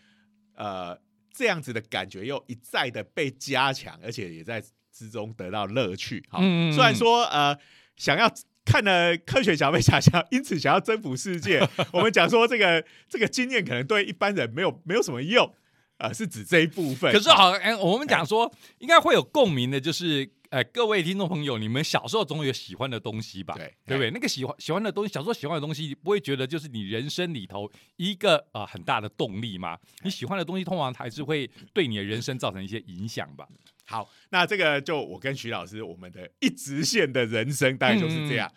[0.57, 1.01] 呃
[1.33, 6.23] 这样子的感觉又一再的被加强，而且也在之中得到乐趣。
[6.29, 7.57] 好，虽然说呃
[7.97, 8.31] 想要。
[8.65, 11.61] 看了科学小飞侠，想要因此想要征服世界。
[11.93, 15.53] 我们讲说这个这个经验可能对一般人没有没有什么用，
[16.03, 17.13] 呃，是指这一部分。
[17.13, 23.55] 可是好，哎，我们讲说应该会有共鸣的，就是呃，各位听众朋友，你们小时候总有喜欢的东西吧？
[23.55, 24.11] 对对不对？
[24.11, 29.79] 那个喜欢喜欢的东西，小时候喜欢的东西，不会觉得就是你人生里头一个啊、呃、很大的动力吗？
[30.03, 33.47] 你喜欢的东西，通常还是会对你的人生造成一些影响吧？
[33.87, 38.51] 好，那这个就我跟徐老师，我们的一直线的人生大概就是这样。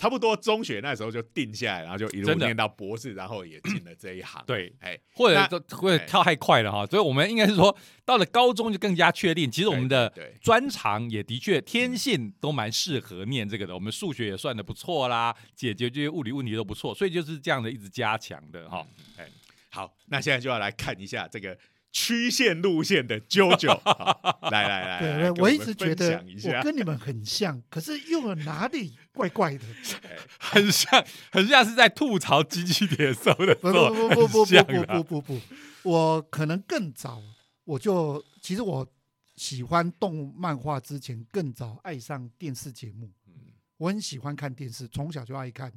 [0.00, 4.42] 差不多中学那时候就定下来，然后就一路念到博士，然后也进了这一行。
[4.46, 13.74] 对，哎，或者那都或者跳太快了哈，所以我们应该是说，到了高中就更加确定，其实我们的专长也的确天性都蛮适合念这个的。
[13.74, 18.86] 我们数学也算的不错啦，解决这些物理问题都不错，所以就是这样的一直加强的哈。
[19.18, 19.28] 哎
[19.72, 21.56] 好，那现在就要来看一下这个
[21.92, 23.68] 曲线路线的啾啾，
[24.50, 29.64] 来来来，对，我一直觉得我跟你们很像，可是又有哪里怪怪的？
[30.38, 35.40] 很像，很像是在吐槽机器铁收的不 不不不不不不不不，
[35.82, 37.20] 我可能更早，
[37.64, 38.86] 我就其实我
[39.34, 43.10] 喜欢动漫画之前更早爱上电视节目，
[43.78, 45.72] 我很喜欢看电视，从小就爱看。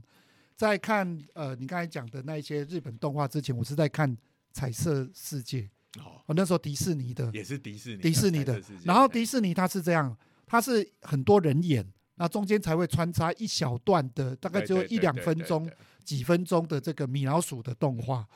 [0.55, 4.15] 在看呃，你刚才讲的那一些日本动画之前，我是在看
[4.51, 5.61] 《彩色世界》
[5.99, 8.61] 哦，我那时候迪士尼的也是迪士尼，迪士尼的。
[8.83, 10.15] 然后迪士尼它是这样，
[10.45, 11.85] 它是很多人演，
[12.15, 15.69] 那中间才会穿插一小段的，大概只有一两分钟、
[16.03, 18.27] 几分钟的这个米老鼠的动画。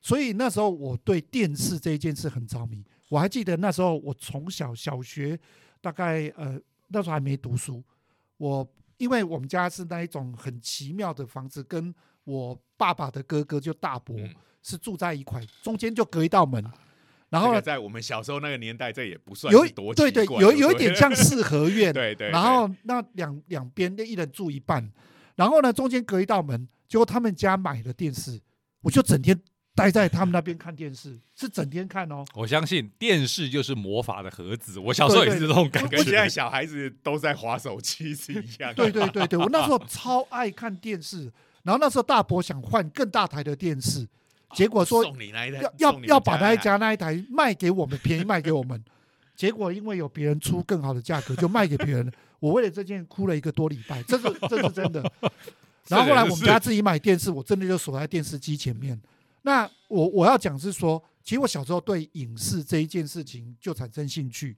[0.00, 2.84] 所以那时候我对电视这一件事很着迷。
[3.08, 5.38] 我还记得那时候我从小小学
[5.80, 6.58] 大概呃
[6.88, 7.82] 那时候还没读书，
[8.36, 8.68] 我。
[8.98, 11.92] 因为我们家是那一种很奇妙的房子，跟
[12.22, 14.16] 我爸爸的哥哥就大伯
[14.62, 16.64] 是住在一块，中间就隔一道门。
[17.32, 21.90] 然后在我们小时候那个年代，这也不算有多对对，有有一点像四合院。
[21.94, 22.28] 对对。
[22.30, 24.88] 然后那两两边那一人住一半，
[25.34, 28.38] 然后呢中间隔一道门，结果他们家买了电视，
[28.82, 29.40] 我就整天。
[29.74, 32.22] 待在他们那边看电视，是整天看哦。
[32.34, 35.96] 我相信电视就是魔法的盒子，我小时候也是这种感觉。
[35.96, 38.74] 跟现在小孩子都在划手机是一样。
[38.74, 44.06] 对对对对，我那时候 超爱看电视，然后那时候大伯想换更大台的电视，
[44.54, 48.82] 结果说要要要把那一家那一台卖给我们，便宜卖给我们。
[49.34, 52.12] 结果因为有别人出更好的价格，就卖给别人。
[52.38, 55.02] 我为了这件哭了一个多礼拜，这是 这是真的。
[55.88, 59.00] 然后后来我们家自己买电视，我真的就锁在电视机前面。
[59.42, 64.56] 那我我要讲是说，其实我小时候对影视这一件事情就产生兴趣，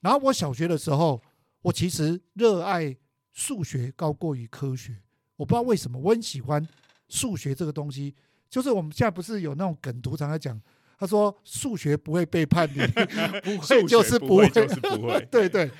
[0.00, 1.20] 然后我小学的时候，
[1.60, 2.96] 我其实热爱
[3.32, 4.96] 数学高过于科学，
[5.36, 6.66] 我不知道为什么，我很喜欢
[7.08, 8.14] 数学这个东西。
[8.52, 10.60] 就是我们现在不是有那种梗图常常讲，
[10.98, 12.80] 他说数学不会背叛你，
[13.40, 15.70] 不会就是不会，就是不会， 对对。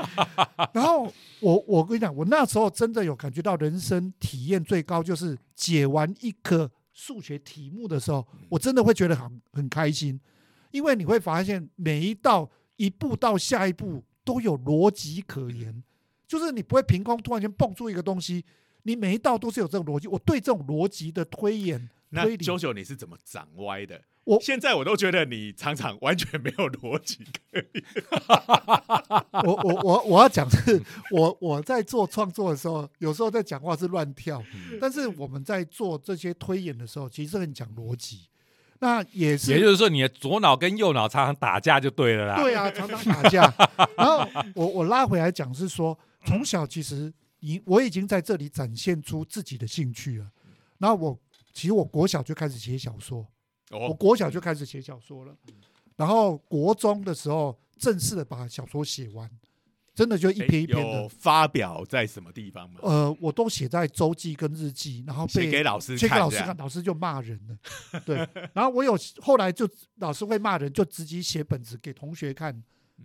[0.73, 6.70] 然后我我跟你讲，我那时候真的有感觉到人生体验最高，就是解完一颗。
[6.95, 10.20] 数学题目的时候，我真的会觉得很很开心，
[10.70, 15.83] 因为你会发现每一道一步到下一步都有逻辑可言，
[16.29, 18.45] 就是你不会凭空突然间蹦出一个东西，
[18.83, 20.07] 你每一道都是有这种逻辑。
[20.07, 24.00] 我对这种逻辑的推演推理，九九你是怎么长歪的？
[24.24, 27.84] 我现在我都觉得你常常完全没有逻辑可以。
[29.44, 34.40] 我我我我要讲是，我我在做创作的时候，有时候在讲话是乱跳，
[34.80, 38.28] 但是我们在做这些推演的时候，其实很讲逻辑。
[38.78, 42.42] 那也是，也就是说，你的左脑跟右脑常常打架就对了啦。
[42.42, 43.42] 对啊，常常打架。
[43.96, 50.26] 然后我我拉回来讲是说，从小其实已我已经在这里展现出自己的兴趣了。
[50.78, 51.18] 然后我
[51.53, 53.26] 其实我国小就开始写小说。
[53.70, 55.34] 我国小就开始写小说了，
[55.96, 59.30] 然后国中的时候正式的把小说写完，
[59.94, 62.80] 真的就一篇一篇的发表在什么地方吗？
[62.82, 68.00] 呃，我都写在周记跟日记，然后写给老师，写给老师看，老师就骂人了。
[68.05, 69.66] 对，然后我有后来就
[70.00, 72.53] 老师会骂人，就直接写本子给同学看，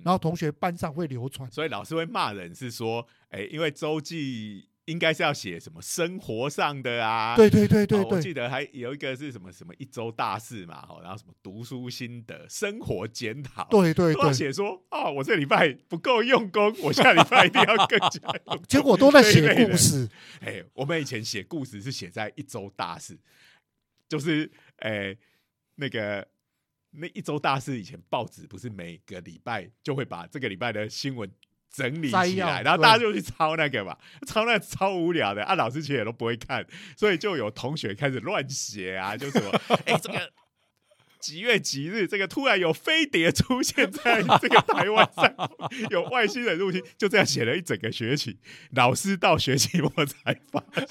[0.03, 1.49] 然后同学班上会流传。
[1.49, 4.66] 所以老师会骂人是说，哎，因为周记。
[4.88, 7.35] 应该是要写什么生活上的啊？
[7.35, 18.19] 对对对对对，我记得还有一个是什么什么一周大事嘛，哈，然后什么读书心得、生活检讨，对对对，写说啊，我这礼拜不够用功，我下礼拜一定要更加。
[18.67, 20.09] 结果都在写故事。
[20.39, 23.19] 哎，我们以前写故事是写在一周大事，
[24.07, 25.13] 就是哎
[25.75, 26.25] 那个
[26.91, 31.29] 那一周大事以前报纸不是每个礼拜就会把这个礼拜的新闻。
[31.78, 36.65] 整理起来，然后大家就去抄那个嘛， 抄那超无聊的啊，老师其实也都不会看，
[36.97, 39.51] 所以就有同学开始乱写啊，就什么
[39.86, 40.32] 哎这个。
[41.20, 45.34] 几月几日，这个突然有飞碟出现在 这个台湾上，
[45.89, 48.38] 有外星人入侵，就这样写了一整个学期。
[48.72, 50.88] 老师到学期末才发现，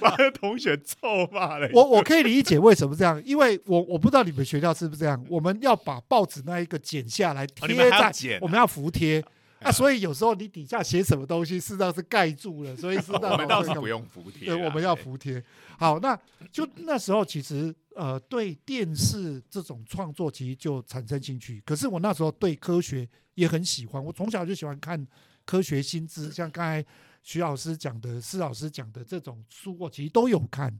[0.00, 1.68] 把同学臭骂了。
[1.72, 9.24] 我我可以理解为什么这样，因为我我不知道你们学校是不是这样，我们要把报纸那一个剪下来贴在，我们要服贴。
[9.66, 14.46] 啊，所以有时候你底下写什么东西，事实上是盖住了，所以事实上我们倒是不用服帖。
[14.46, 15.42] 对，我们要服帖。
[15.76, 16.16] 好，那
[16.52, 21.60] 就那时候其实呃，对电视这种创作其实就产生兴趣。
[21.66, 25.04] 可是我那时候对科学也很喜欢，我从小就喜欢看
[25.44, 26.86] 科学新知，像刚才
[27.24, 30.72] 徐老师讲的、施老师讲的这种书，我其实都有看。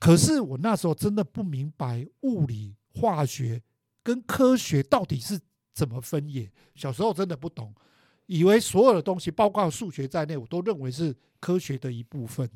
[0.00, 3.62] 可是我那时候真的不明白物理、化学
[4.02, 5.38] 跟科学到底是
[5.72, 7.72] 怎么分野，小时候真的不懂。
[8.26, 12.48] 以为所有的东西，包括数学在内，我都认为是科学的一部分。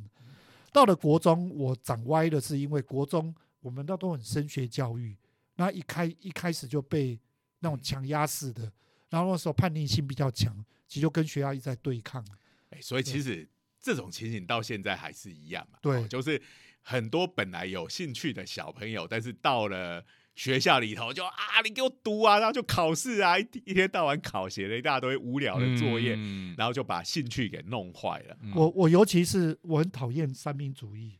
[0.73, 5.17] 到了国中，我长歪的是因为国中我们那都很升学教育，
[5.57, 7.19] 那一开一开始就被
[7.59, 8.71] 那种强压式的，
[9.09, 12.25] 然后那时候叛逆性比较强，其实就跟学校一直在对抗。
[12.71, 13.49] 哎，所以其实
[13.81, 15.79] 这种情形到现在还是一样嘛。
[15.83, 16.41] 对，就是
[16.83, 20.05] 很多本来有兴趣的小朋友，但是到了
[20.35, 26.19] 学校里头就啊，你给我读啊，然后就考试啊，一一天到晚考，写了一大堆无聊的作业，
[26.57, 28.37] 然后就把兴趣给弄坏了。
[28.55, 31.19] 我我尤其是我很讨厌三民主义，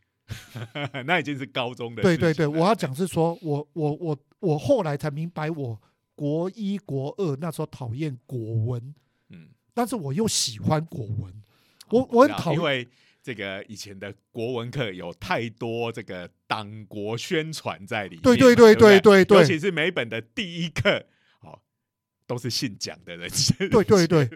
[1.05, 2.01] 那已经是高中的。
[2.01, 5.79] 对对对，我要讲是说，我我我我后来才明白，我
[6.15, 8.95] 国一国二那时候讨厌国文，
[9.29, 11.33] 嗯，但是我又喜欢国文。
[11.89, 12.87] 我我很讨厌，
[13.23, 21.05] 这个以前的国文课有太多这个党国宣传在里面，对对对对对对，尤其是每本的第一课，
[21.41, 21.59] 哦，
[22.25, 23.29] 都是姓蒋的人，
[23.69, 24.29] 对对对，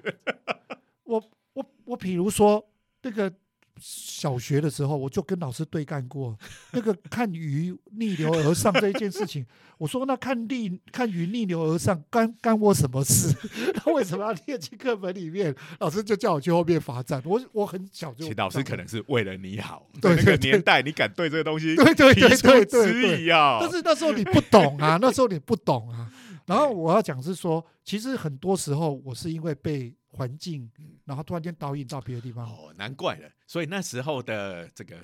[1.04, 1.24] 我
[1.54, 2.70] 我 我，比如说
[3.02, 3.34] 这个。
[3.78, 6.38] 小学的时候，我就跟老师对干过
[6.71, 9.45] 那个看鱼逆流而上这一件事情。
[9.78, 13.36] 我说：“那看逆看鱼逆流而上，干干我什么事？
[13.76, 17.21] 他为什么要列进课本里面？”老师就叫我去后面罚站。
[17.26, 19.86] 我我很小就，老师可能是为了你好。
[20.01, 23.57] 对那个年代，你敢对这个东西对对对对对啊？
[23.59, 26.09] 但是那时候你不懂啊，那时候你不懂啊。
[26.45, 29.93] 然后我要讲是说，其实很多时候我是因为被。
[30.17, 30.71] 环境，
[31.03, 32.45] 然后突然间导引到别的地方。
[32.45, 33.28] 哦，难怪了。
[33.48, 34.98] 所以那时候的这个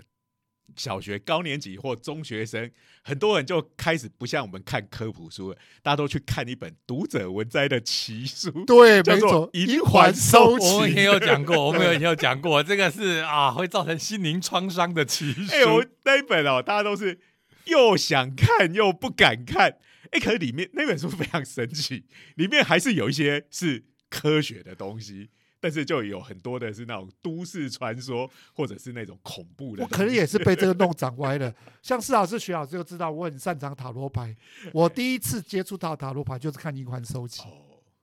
[0.76, 2.72] 小学高年级或中学生，
[3.04, 10.66] 很多人就开始不像我们看科普书，大家都去看一本读者文摘的奇书，对，没错《银环收集》。
[10.76, 15.54] 我们也有讲过，我们也有讲过，这个是啊，会造成心灵创伤的奇书。
[15.54, 17.20] 哎，我那一本哦，大家都是
[17.66, 19.78] 又想看又不敢看。
[20.12, 23.86] 哎，可是里面那本书非常神奇，里面还是有一些是。
[24.12, 25.30] 科学的东西，
[25.62, 29.84] 但是就有很多的是那种都市传说，或者是那种恐怖的。
[29.84, 31.53] 我可能也是被这个弄 长歪了。
[31.82, 34.36] 像施老师、徐老师就知道我很擅长塔罗牌。
[34.74, 37.41] 我第一次接触到塔罗牌就是看《银环收集》。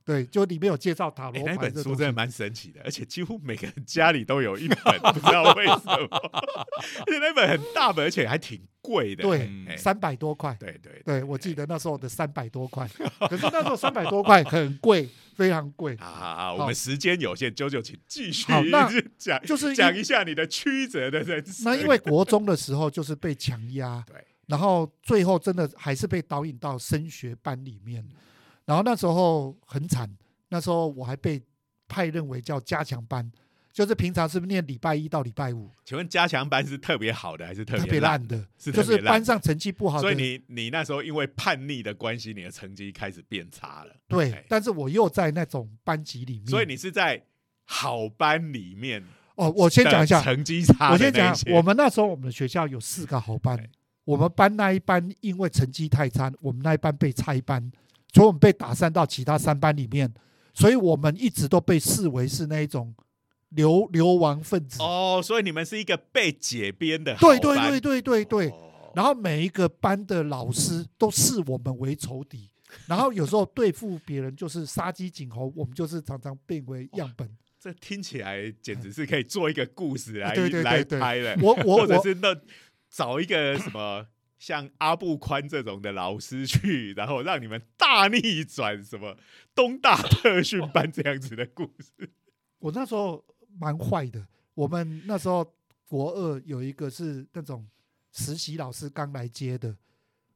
[0.04, 1.54] 对，就里面有介绍塔罗牌。
[1.54, 6.08] 那本书真的蛮神奇的，而且几乎每个人家里都有一本，不知道为什么。
[7.04, 9.22] 而且那本很大本，而且还挺贵的。
[9.22, 10.56] 对，三百多块。
[10.58, 12.88] 对对对，我记得那时候的三百多块。
[13.28, 15.06] 可是那时候三百多块很贵，
[15.38, 15.96] 非常贵。
[15.98, 18.52] 好好好，我们时间有限，九九请继续
[19.16, 21.64] 讲，就是讲一下你的曲折的人生。
[21.64, 24.16] 那因为国中的时候就是被强压，对，
[24.48, 28.04] 然后最后真的还是被导引到升学班里面。
[28.64, 30.10] 然后那时候很惨，
[30.48, 31.40] 那时候我还被
[31.86, 33.30] 派认为叫加强班，
[33.78, 35.70] 就是平常是不是念礼拜一到礼拜五？
[35.84, 38.44] 请问加强班是特别好的还是特别烂的？
[38.58, 43.94] 是就是班上成绩不好，所以你你那时候因为叛逆的关系，你的成绩开始变差了。
[44.08, 47.22] 对，但是我又在那种班级里面，所以你是在
[47.66, 49.04] 好班里面
[49.36, 49.48] 哦。
[49.56, 53.56] 我先讲一下成绩差，我先讲，我们那时候我们的学校有四个好班，
[54.02, 57.70] 我们班那一班因为成绩太差，我们那一班被拆班。
[58.12, 60.12] 所以我们被打散到其他三班里面，
[60.52, 62.92] 所以我们一直都被视为是那一种
[63.50, 64.82] 流流亡分子。
[64.82, 67.14] 哦，所以你们是一个被解编的。
[67.16, 68.52] 对对对对对对。
[68.94, 72.50] 然后每一个班的老师都视我们为仇敌，
[72.86, 77.28] 然后有时候对付别人就是杀鸡儆猴，我们就是常常变为样本。
[77.60, 81.36] 这听起来简直是可以做一个故事来来拍的。
[81.42, 82.34] 我我或者是那
[82.90, 84.06] 找一个什么。
[84.38, 89.16] 像阿布宽这种的老师去，然后让你们大逆转，什么
[89.52, 92.08] 东大特训班这样子的故事。
[92.60, 93.24] 我那时候
[93.58, 94.26] 蛮坏的。
[94.54, 95.54] 我们那时候
[95.86, 97.66] 国二有一个是那种
[98.12, 99.76] 实习老师刚来接的，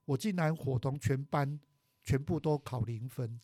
[0.04, 1.58] 我竟然伙同全班
[2.02, 3.40] 全部都考零分。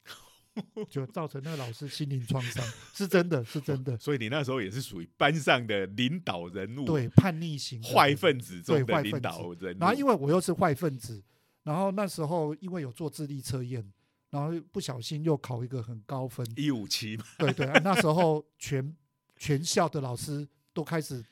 [0.90, 3.96] 就造成那个老师心灵创伤， 是真的是真的。
[3.96, 9.76] 所以你那时候也是属于班上的领导人物，对叛逆型坏分子中的领导人。
[9.78, 11.22] 然后因为我又是坏分子，
[11.62, 13.88] 然后那时候因为有做智力测验，
[14.30, 17.16] 然后不小心又考一个很高分，一五七。
[17.38, 18.92] 对对，那时候全
[19.38, 21.24] 全校的老师都开始。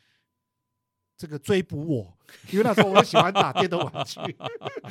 [1.18, 2.14] 这个追捕我，
[2.52, 4.20] 因为那时候我喜欢打电动玩具，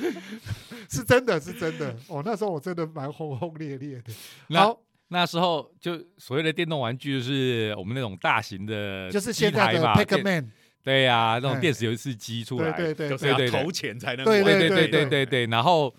[0.89, 1.95] 是真的是真的。
[2.07, 4.11] 哦，那时候我真的蛮轰轰烈烈的。
[4.47, 10.51] 然后那时候就所谓的电动玩具，就是我们那种大型的，就是现在的 Pac-Man，
[10.81, 14.43] 对呀，那种电子游戏机出来，对对对，就是要投钱才能玩。
[14.43, 15.45] 对对对对对对。
[15.45, 15.95] 然后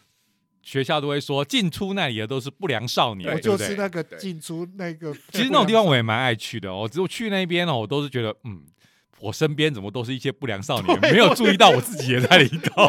[0.66, 5.14] 学校都会说，进出那里的都是不良少年，我就是那个进出那个。
[5.30, 8.62] 其实那种地方我也蛮爱去的，我只有去那边哦，我都是觉得嗯。
[9.18, 12.82] 我身边怎么都是一些不良少年，没有注意到我自己也在里头。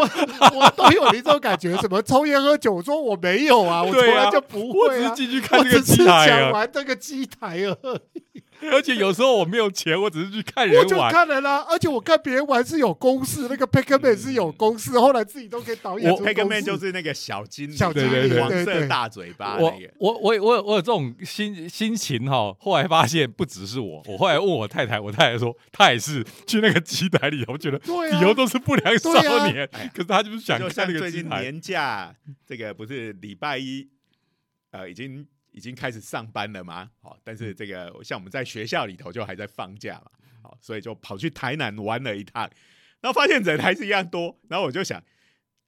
[0.53, 8.01] 我都有一种感觉，什么抽烟喝酒，我说我没有啊，我从来就不会啊，进去看这个机台啊，玩这个机台而
[8.33, 8.36] 已。
[8.71, 10.97] 而且有时候我没有钱，我只是去看人玩我就。
[11.11, 19.93] 看人啦、而且我看别人玩是有公式，那个 Pac-Man 是有公式，后来自己都可以导演我出 p e g 公 Man 式就是那个小精灵，小精灵对黄色大嘴巴我那个。
[19.99, 29.11] 我我我有我有这种心心情哈，后来发现不只是我，我后来问我太太，我太太说她也是去那个机台里我，觉得对啊以后都是不良少
[29.47, 31.29] 年，哎可是她就是想就看那个机台。
[31.29, 32.13] 近年假，
[32.45, 33.87] 这个不是礼拜一，
[34.71, 35.25] 呃，已经
[35.57, 36.91] 已经开始上班了吗？
[37.01, 40.11] 好，但是这个像我们在学校里头就还在放假嘛，
[40.43, 42.43] 好，所以就跑去台南玩了一趟，
[43.01, 45.03] 然后发现人还是一样多，然后我就想。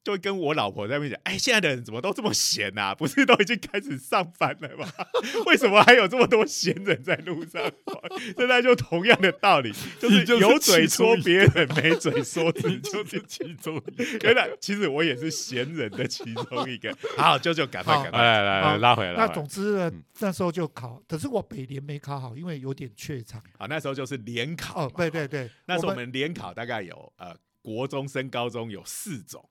[0.02, 4.86] 就跟我老婆在那边讲，哎，现在的人怎么都这么闲呐、 不是都已经开始上班了吗？
[5.46, 8.02] 为什么还有这么多闲人在路上跑？
[8.36, 12.90] 现在就同样的道理， 就是有嘴说别人，没嘴说自你己。
[12.90, 14.18] 就是其中一个。
[14.22, 16.96] 原来其实我也是闲人的其中一个。
[17.16, 18.20] 好，舅舅赶快好赶快。
[18.20, 19.14] 来来来，好拉回来。
[19.14, 23.42] 那总之呢嗯，那时候就考，可是我北联没考好，因为有点怯场。
[23.58, 29.48] 啊，那时候就是联考对对对，那时候我们联考大概有呃国中升高中有四种，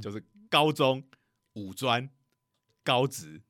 [0.00, 1.02] 就是高中、
[1.54, 2.08] 五专、
[2.82, 3.40] 高职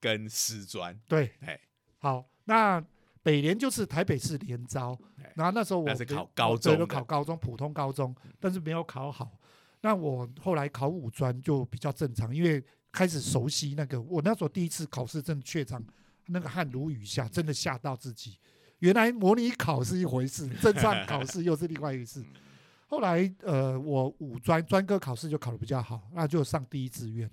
[0.00, 0.98] 跟师专。
[1.06, 1.60] 对哎，
[1.98, 2.84] 好，那
[3.22, 9.38] 北联就是台北市联招哎，然后那时候我是考高中的考高中普通高中，但是没有考好。
[9.80, 12.62] 那我后来考五专就比较正常，因为
[12.92, 15.82] 开始熟悉那个，我那时候第一次考试真的怯场，
[16.26, 18.38] 那个汗如雨下，真的吓到自己。
[18.78, 22.24] 原来模拟考是一回事，正常考试又是另外一回事。
[22.92, 27.30] 后来呃，我五专专科考试就考得比较好，那就上第一志愿。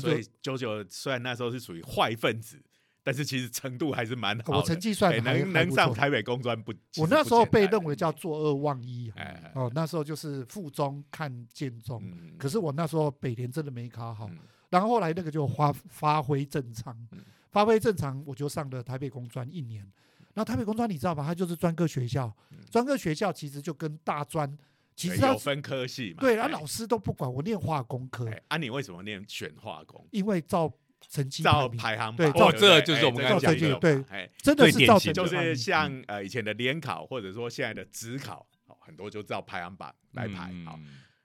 [0.00, 2.60] 所以九九虽然那时候是属于坏分子，
[3.04, 4.58] 但是其实程度还是蛮好的。
[4.58, 6.72] 我成绩算能能上台北工专不？
[6.90, 9.12] 其我那时候被认为叫作恶忘一
[9.54, 14.38] 哦，那时候就是附中看建中，嗯可是我那时候北联真的没考好，嗯
[14.68, 17.20] 然后后来那个就发发挥正常嗯，
[17.52, 19.88] 发挥正常，我就上了台北工专一年。
[20.34, 21.24] 那台北工专你知道吧？
[21.24, 24.58] 它就是专科学校嗯，专科学校其实就跟大专，
[24.98, 26.20] 其对实它有分科系嘛？
[26.20, 30.04] 对，然哎后老师都不管我念化工科，哎啊，你为什么念选化工？
[30.10, 30.68] 因为照
[31.08, 40.50] 成绩照排行榜，对照不对这就是我们哎刚刚讲的有嘛哎，真的是就是像呃以前的联考，或者说现在的职考，哦很多就照排行榜来排。
[40.52, 40.80] 嗯好，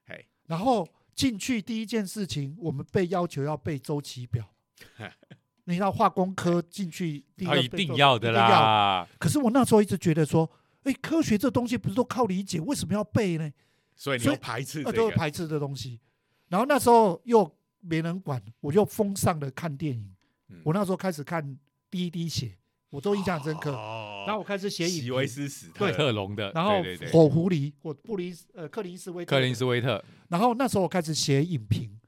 [0.06, 4.48] 嘿，然后进去第一件事情，我们被要求要背周期表。
[5.66, 9.08] 你知道化工科进去第一定要的啦。
[9.18, 10.48] 可是我那时候一直觉得说，
[10.84, 13.52] 哎，科学这东西不是都靠理解，为什么要背呢？
[13.96, 16.00] 所以你要排斥那这个，都是排斥的东西。
[16.50, 20.14] 然后那时候又没人管，我就封上了看电影。
[20.50, 21.58] 嗯我那时候开始看
[21.90, 22.58] 第一滴血，
[22.90, 23.72] 我都印象很深刻。
[23.72, 26.82] 哦然后我开始写影席维，斯史特，特龙的，然后
[27.12, 32.00] 火狐狸，我布林斯呃克林斯威特克林斯威特，然后那时候我开始写影评，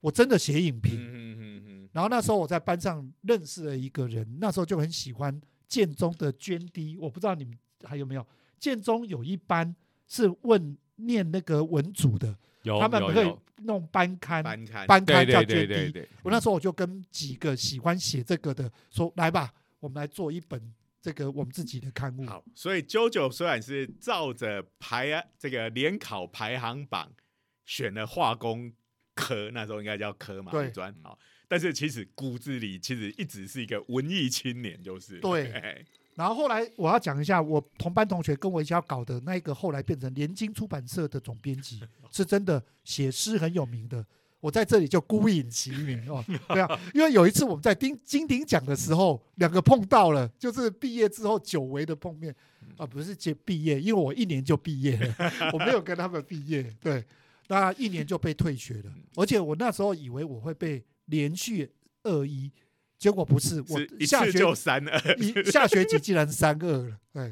[0.00, 0.94] 我真的写影评。
[0.98, 8.26] 嗯嗯然后那时候我在班上认识了一个人，那时候就很喜欢建中的涓滴，我不知道你们还有没有？
[8.58, 9.74] 建中有一班
[10.06, 12.34] 是问念那个文组的，
[12.80, 15.92] 他们会有有，弄班刊，班刊，班对刊叫捐对对对滴。
[15.92, 20.72] 对，我那时候我就跟几个喜欢写这个的说，来吧，我们来做一本
[21.02, 22.24] 这个我们自己的刊物。
[22.24, 27.12] 好，所以 JoJo 虽然是照着排啊这个联考排行榜
[27.66, 28.72] 选了化工
[29.14, 30.68] 科，那时候应该叫科嘛，对。
[30.68, 35.18] 五专好，但是其实骨子里其实一直是一个文艺青年，就是。
[35.18, 35.52] 对。
[35.52, 35.84] 哎
[36.14, 44.04] 然后后来我要讲一下，我同班同学跟我一起要搞的那一个，后来变成联经出版社的总编辑， 是真的写诗很有名的。
[44.40, 52.34] 我在这里就孤影其名哦， 对啊，因为有一次我们在丁金鼎奖的时候，两个碰到了，就是毕业之后久违的碰面
[52.76, 55.14] 啊，不是结毕业，因为我一年就毕业了，
[55.54, 57.02] 我没有跟他们毕业，对，
[57.48, 62.52] 那一年就被退学了，而且我那时候以为我会被连续二一，
[63.04, 67.30] 结果不是，我一下学就三二，一下学期竟然三二 了，哎，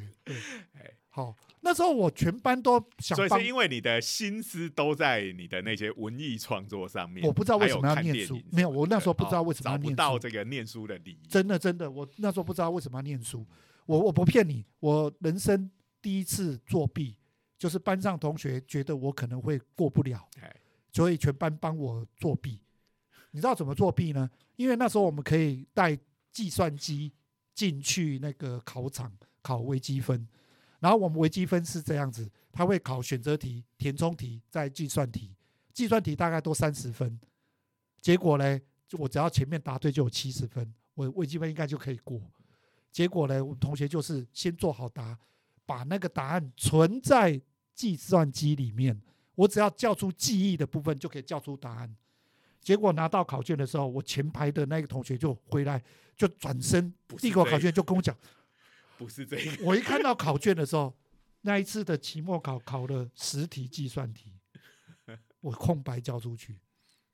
[1.08, 13.46] 好，那时候我全班都想帮所以是，因为你的心思都在你的那些文艺创作上面，我不知道为什么要念，书没有，我那时候不知道哦为什么要找不念书，到这个念书的理由，真的真的，我那时候不知道为什么要念书，
[13.86, 15.70] 我我不骗你，我人生
[16.02, 17.16] 第一次作弊，
[17.56, 20.54] 就是班上同学觉得我可能会过不了，哎。
[20.92, 22.60] 所以全班帮我作弊。
[23.30, 24.28] 你知道怎么作弊呢？
[24.56, 25.98] 因为那时候我们可以带
[26.30, 27.12] 计算机
[27.54, 30.26] 进去那个考场考微积分，
[30.80, 35.34] 然后我们微积分是这样子，他会考选择题、填充题、再计算题，
[35.72, 37.18] 计算题大概都三十分，
[38.00, 38.60] 结果呢，
[38.92, 42.20] 我只要前面答对就有七十分，我微积分应该就可以过。
[42.90, 45.18] 结果呢，我们同学就是先做好答，
[45.64, 47.40] 把那个答案存在
[47.74, 49.00] 计算机里面，
[49.34, 51.96] 我只要叫出记忆的部分就可以叫出答案。
[52.62, 55.82] 结果拿到考卷的时候，我前排的那个同学就回来，
[56.16, 58.16] 就转身递给我考卷，就跟我讲，
[58.96, 59.64] 不是这个。
[59.64, 60.94] 我一看到考卷的时候，
[61.40, 64.32] 那一次的期末考考了十题计算题，
[65.40, 66.56] 我空白交出去，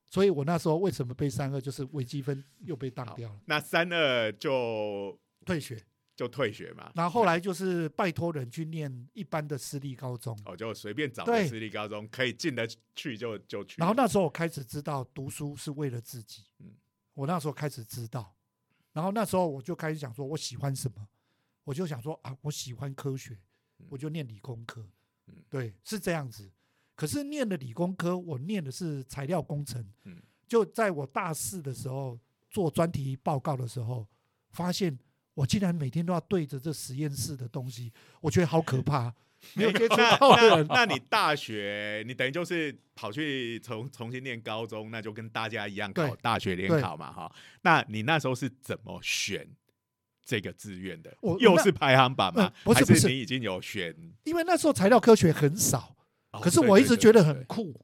[0.07, 5.83] 所以我那时候为什么被三二，就是微积分又被当掉了，那三二就退学。
[6.19, 12.67] 就退学嘛，然后后来就是拜托人去念一般的私立高中，哦，就随便找个私立高中可以进得
[12.97, 13.77] 去就就去。
[13.79, 16.73] 然后那时候我开始知道读书是为了自己，嗯，
[17.15, 18.35] 我那时候开始知道，
[18.93, 21.07] 然后那时候我就开始想说我喜欢什么，
[21.63, 23.39] 我就想说啊，我喜欢科学，
[23.89, 24.85] 我就念理工科，
[25.29, 26.51] 嗯，对，是这样子。
[26.97, 32.19] 可是念的理工科，我念的是材料工程，嗯，就在我大四的时候
[32.51, 34.05] 做专题报告的时候，
[34.51, 34.99] 发现。
[35.39, 39.15] 我竟然每天都要对着这实验室的东西，我觉得好可怕。
[39.55, 47.33] 没有接触到人，那你大学你等于就是跑去重重新念高中，那就跟大家一样考大学联考嘛，哈。
[47.63, 49.49] 那你那时候是怎么选
[50.25, 51.17] 这个志愿的？
[51.21, 52.53] 我又是排行榜吗？
[52.65, 53.95] 不是，不是，你已经有选？
[54.25, 55.95] 因为那时候材料科学很少，
[56.43, 57.81] 可是我一直觉得很酷，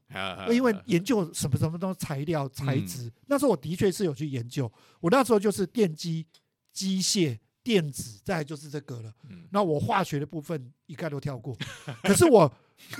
[0.51, 3.09] 因为研究什么什么东西材料材质。
[3.27, 6.27] 那时候我的确是有去研究，我那时候就是电机、
[6.73, 7.39] 机械。
[7.65, 9.11] 电子再就是这个了，
[9.49, 11.57] 那我化学的部分一概都跳过。
[12.03, 12.49] 可是我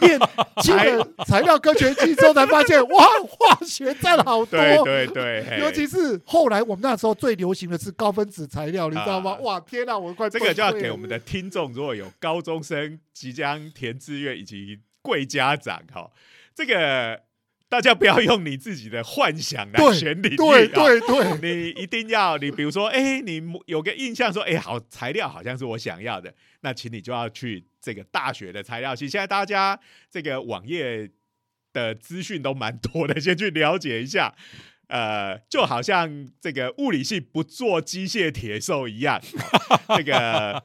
[0.02, 0.20] 念
[0.64, 4.58] 进了材料科学系之后，才发现哇，化学占好多。
[4.58, 5.08] 对对
[5.44, 9.36] 对，尤其是后来我们那时候最流行的是高分子材料，你知道吗？
[9.42, 16.10] 哇，天哪，我快这个就要给我们的听众，如果有高中生即将填志愿以及贵家长哈，
[16.56, 17.25] 这个。
[17.76, 29.10] 大家不要用你自己的幻想来选领域对对对，你一定要你比如说，哎，你有个印象说，哎，好材料好像是我想要的，那请你就要去这个大学的材料系。
[29.10, 29.78] 现在大家
[30.10, 31.12] 这个网页
[31.74, 34.34] 的资讯都蛮多的，先去了解一下。
[34.88, 39.22] 呃，就好像这个物理系不做机械铁兽一样，
[39.98, 40.64] 这个。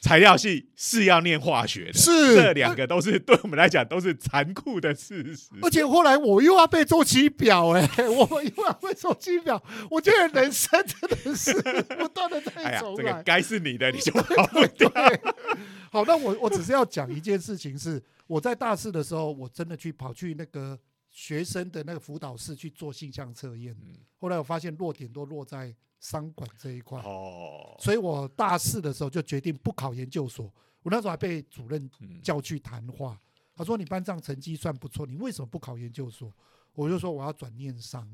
[0.00, 5.48] 材料系是要念化学的，是这两个都是对我们来讲都是残酷的事实。
[5.62, 11.52] 而且后来我又要背周期表，哎， 我又要背周期表，我觉得人生真的是
[11.98, 12.96] 不断的在 走。
[12.96, 14.90] 这个该是你的，你就跑不掉。
[15.90, 20.78] 好，那我我只是要讲一件事情，是我在大四的时候，我真的去跑去那个
[21.10, 23.76] 学生的那个辅导室去做性向测验。
[24.18, 25.74] 后来我发现弱点都落在。
[26.06, 30.46] 商管这一块，哦，所以我大四的时候就决定不考研究所。
[30.84, 31.90] 我那时候还被主任
[32.22, 33.20] 叫去谈话，
[33.56, 36.32] 他说：“你班上成绩算不错，你为什么不考研究所？”
[36.74, 38.08] 我就说：“我要转念商。”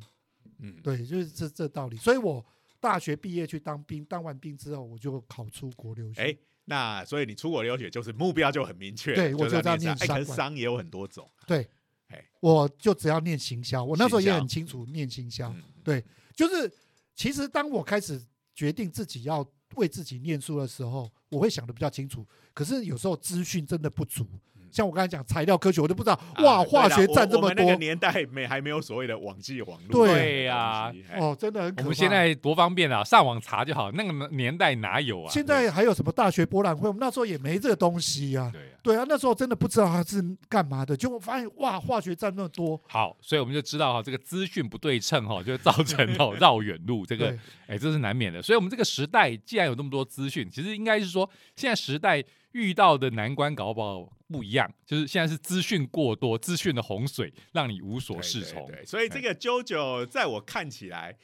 [0.59, 1.99] 嗯，对，就是这这道理。
[1.99, 2.43] 所以我
[2.81, 6.23] 大学毕业去当兵，当完兵之后我就考出国留学。
[6.23, 6.35] 哎，
[6.65, 10.25] 那所以你出国留学就是目标就很明确，对我就要念商。
[10.25, 11.69] 商也有很多种，对，
[12.09, 13.85] 哎，我就只要念行销。
[13.85, 16.03] 我那时候也很清楚念行销，对，
[16.35, 16.73] 就是。
[17.15, 18.21] 其实，当我开始
[18.55, 19.47] 决定自己要
[19.77, 22.27] 为自己念书的时候，我会想的比较清楚。
[22.53, 24.27] 可是有时候资讯真的不足。
[24.73, 27.65] 像我刚才讲材料科学，我都不知道哇，化学占这么多。
[27.65, 30.07] 那个年代没还没有所谓的网际网络。
[30.07, 31.77] 对呀，哦，真的很。
[31.79, 33.93] 我们现在多方便啊，上网查就好。
[33.93, 35.31] 那个年代哪有啊？
[35.31, 36.89] 现在还有什么大学博览会？
[36.89, 38.51] 我们那时候也没这个东西呀。
[38.53, 42.81] 对对啊，那时候真的不知道它是干嘛的，就发现哇，化学占那么多。
[42.89, 47.05] 好，所以我们就知道哈，这个资讯不对称哈，就造成哦 绕远路。
[47.05, 48.41] 这个哎，这是难免的。
[48.41, 52.23] 所以，我们这个时代既然有那么多资讯，其实应该是说，现在时代
[52.53, 54.17] 遇到的难关搞不好。
[54.33, 58.67] 不一样，就是现在是资讯过多，资讯的洪水让你无所适从。
[58.67, 61.19] 对，所以这个 JoJo 在我看起来，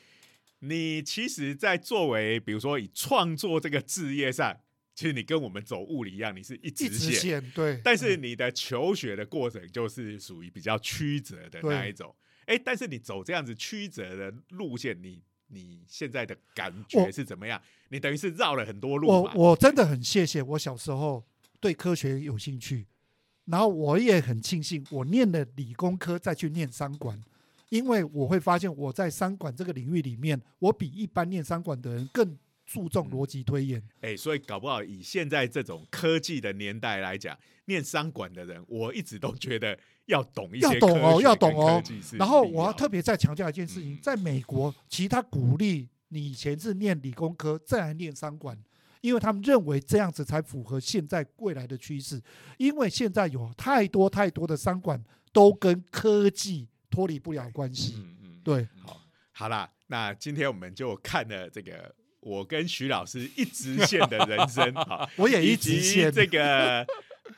[0.59, 4.55] 你其实，在作为比如说以创作这个事业上，
[4.95, 7.43] 其实你跟我们走物理一样，你是一直线。
[7.53, 7.81] 对。
[7.83, 12.15] 但是你的求学的过程就是属于比较曲折的那一种。
[12.45, 17.61] 哎，但是你走这样子曲折的路线，你你现在的感觉是怎么样？
[17.89, 19.09] 你等于是绕了很多路。
[19.09, 21.25] 我我真的很谢谢我小时候
[21.61, 22.87] 对科学有兴趣。
[23.47, 27.19] 然后我也很庆幸，我念了理工科再去念商管，
[27.71, 33.83] 因为我会发现我在商管这个领域里面，我比一般念商管的人更注重逻辑推演。
[34.03, 37.35] 哎，所以搞不好以现在这种科技的年代来讲，
[37.65, 39.79] 念商管的人，我一直都觉得
[40.09, 41.83] 要懂一些，要懂哦，要懂哦。
[42.13, 48.59] 然后我要特别再强调一件事情，在美国，其他鼓励你以前是念理工科，再来念商管。
[49.01, 52.21] 因为他们认为这样子才符合现在未来的趋势，
[52.57, 55.01] 因为现在有太多太多的商管
[55.33, 57.95] 都跟科技脱离不了关系。
[57.97, 59.01] 嗯嗯，对，好，
[59.31, 64.75] 好啦，那今天我们就看了这个我跟徐老师一直线的人生，
[65.15, 66.85] 我也一直线这个。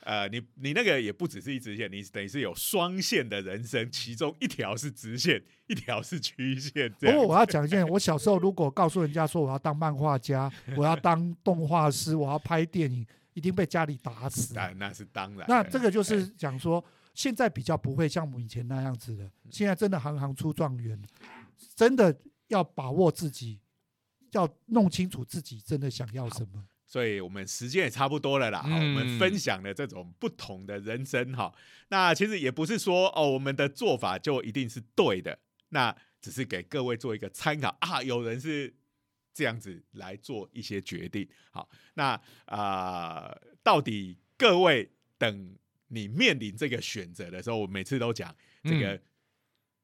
[0.02, 6.90] 呃，你你那个也不只是一直线，你等于是有双线的人生，其中一条是直线，一条是曲线。
[7.00, 14.54] 不过我要讲一件，我小时候如果告诉人家说我要当漫画家，我要当动画师，我要拍电影，一定被家里打死。
[14.54, 15.44] 那那是当然。
[15.48, 16.84] 那这个就是讲说，
[17.14, 21.00] 现在比较不会像我们以前那样子的，现在真的行行出状元，
[21.74, 22.16] 真的
[22.48, 23.60] 要把握自己，
[24.32, 26.64] 要弄清楚自己真的想要什么。
[26.90, 31.54] 所以我们时间也差不多了啦，我们分享了这种不同的人生哈。
[31.86, 35.38] 那其实也不是说哦，我们的做法就一定是对的，
[35.68, 38.02] 那只是给各位做一个参考啊。
[38.02, 38.74] 有人是
[39.32, 43.32] 这样子来做一些决定，好，那啊，
[43.62, 48.34] 到底各位等你面临这个选择的时候，我每次都讲
[48.64, 49.00] 这个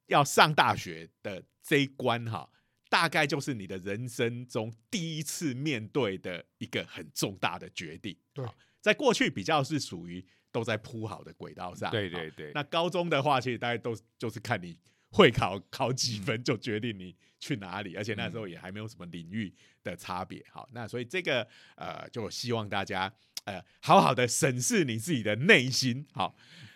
[0.06, 2.50] 要上大学的这一关哈。
[2.96, 8.16] 大概就是你的人生中第一次面对的一个很重大的决定。
[8.32, 8.42] 对，
[8.80, 11.90] 在过去比较是属于都在铺好的轨道上。
[11.90, 12.52] 对对对。
[12.54, 14.78] 那高中的话，其实大家都就是看你
[15.10, 20.42] 会考考几分，就决定你去哪里，而且那时候也还没有什么领域的差别。
[20.50, 23.12] 好，那所以这个呃，就希望大家
[23.44, 26.06] 呃，好好的审视你自己的内心。
[26.14, 26.34] 好，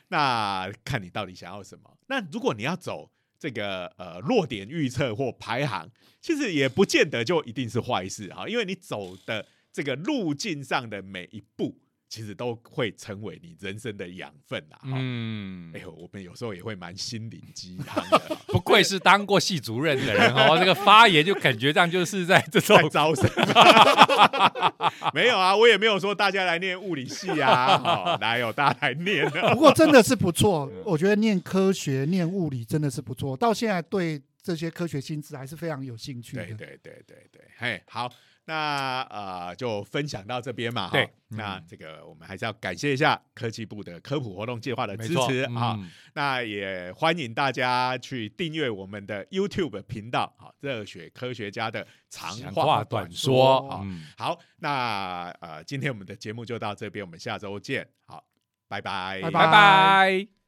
[0.09, 1.97] 那看你到底想要什么。
[2.09, 3.11] 那如果你要走。
[3.41, 11.75] 这个呃弱点预测或排行，其实也不见得就一定是坏事哈，因为你走的这个路径上的每一步。
[12.11, 14.81] 其实都会成为你人生的养分啦。
[14.83, 18.37] 嗯，哎呦，我们有时候也会蛮心灵鸡汤的。
[18.51, 23.31] 不愧是当过系主任的人哦， 这个发言就感觉上就是在这种招生。
[25.15, 29.55] 没有啊，我也没有说大家来念物理系啊，哪有大家来念的？
[29.55, 33.37] 不过真的是不错，我觉得念科学、念物理真的是不错。
[33.37, 36.45] 到现在对这些科学新知还是非常有兴趣的。
[36.45, 38.13] 对对对对对，嘿，好。
[38.51, 40.91] 那呃，就分享到这边嘛。
[40.91, 45.79] 对，那这个我们还是要感谢一下科技部的科普活动计划的支持啊。
[46.15, 53.87] 那也欢迎大家去订阅我们的 YouTube 频道，好，热血科学家的长话短说啊。
[54.19, 57.87] 好，那呃，今天我们的节目就到这边，我们下周见。
[58.05, 58.25] 好，
[58.67, 60.40] 拜拜，拜拜。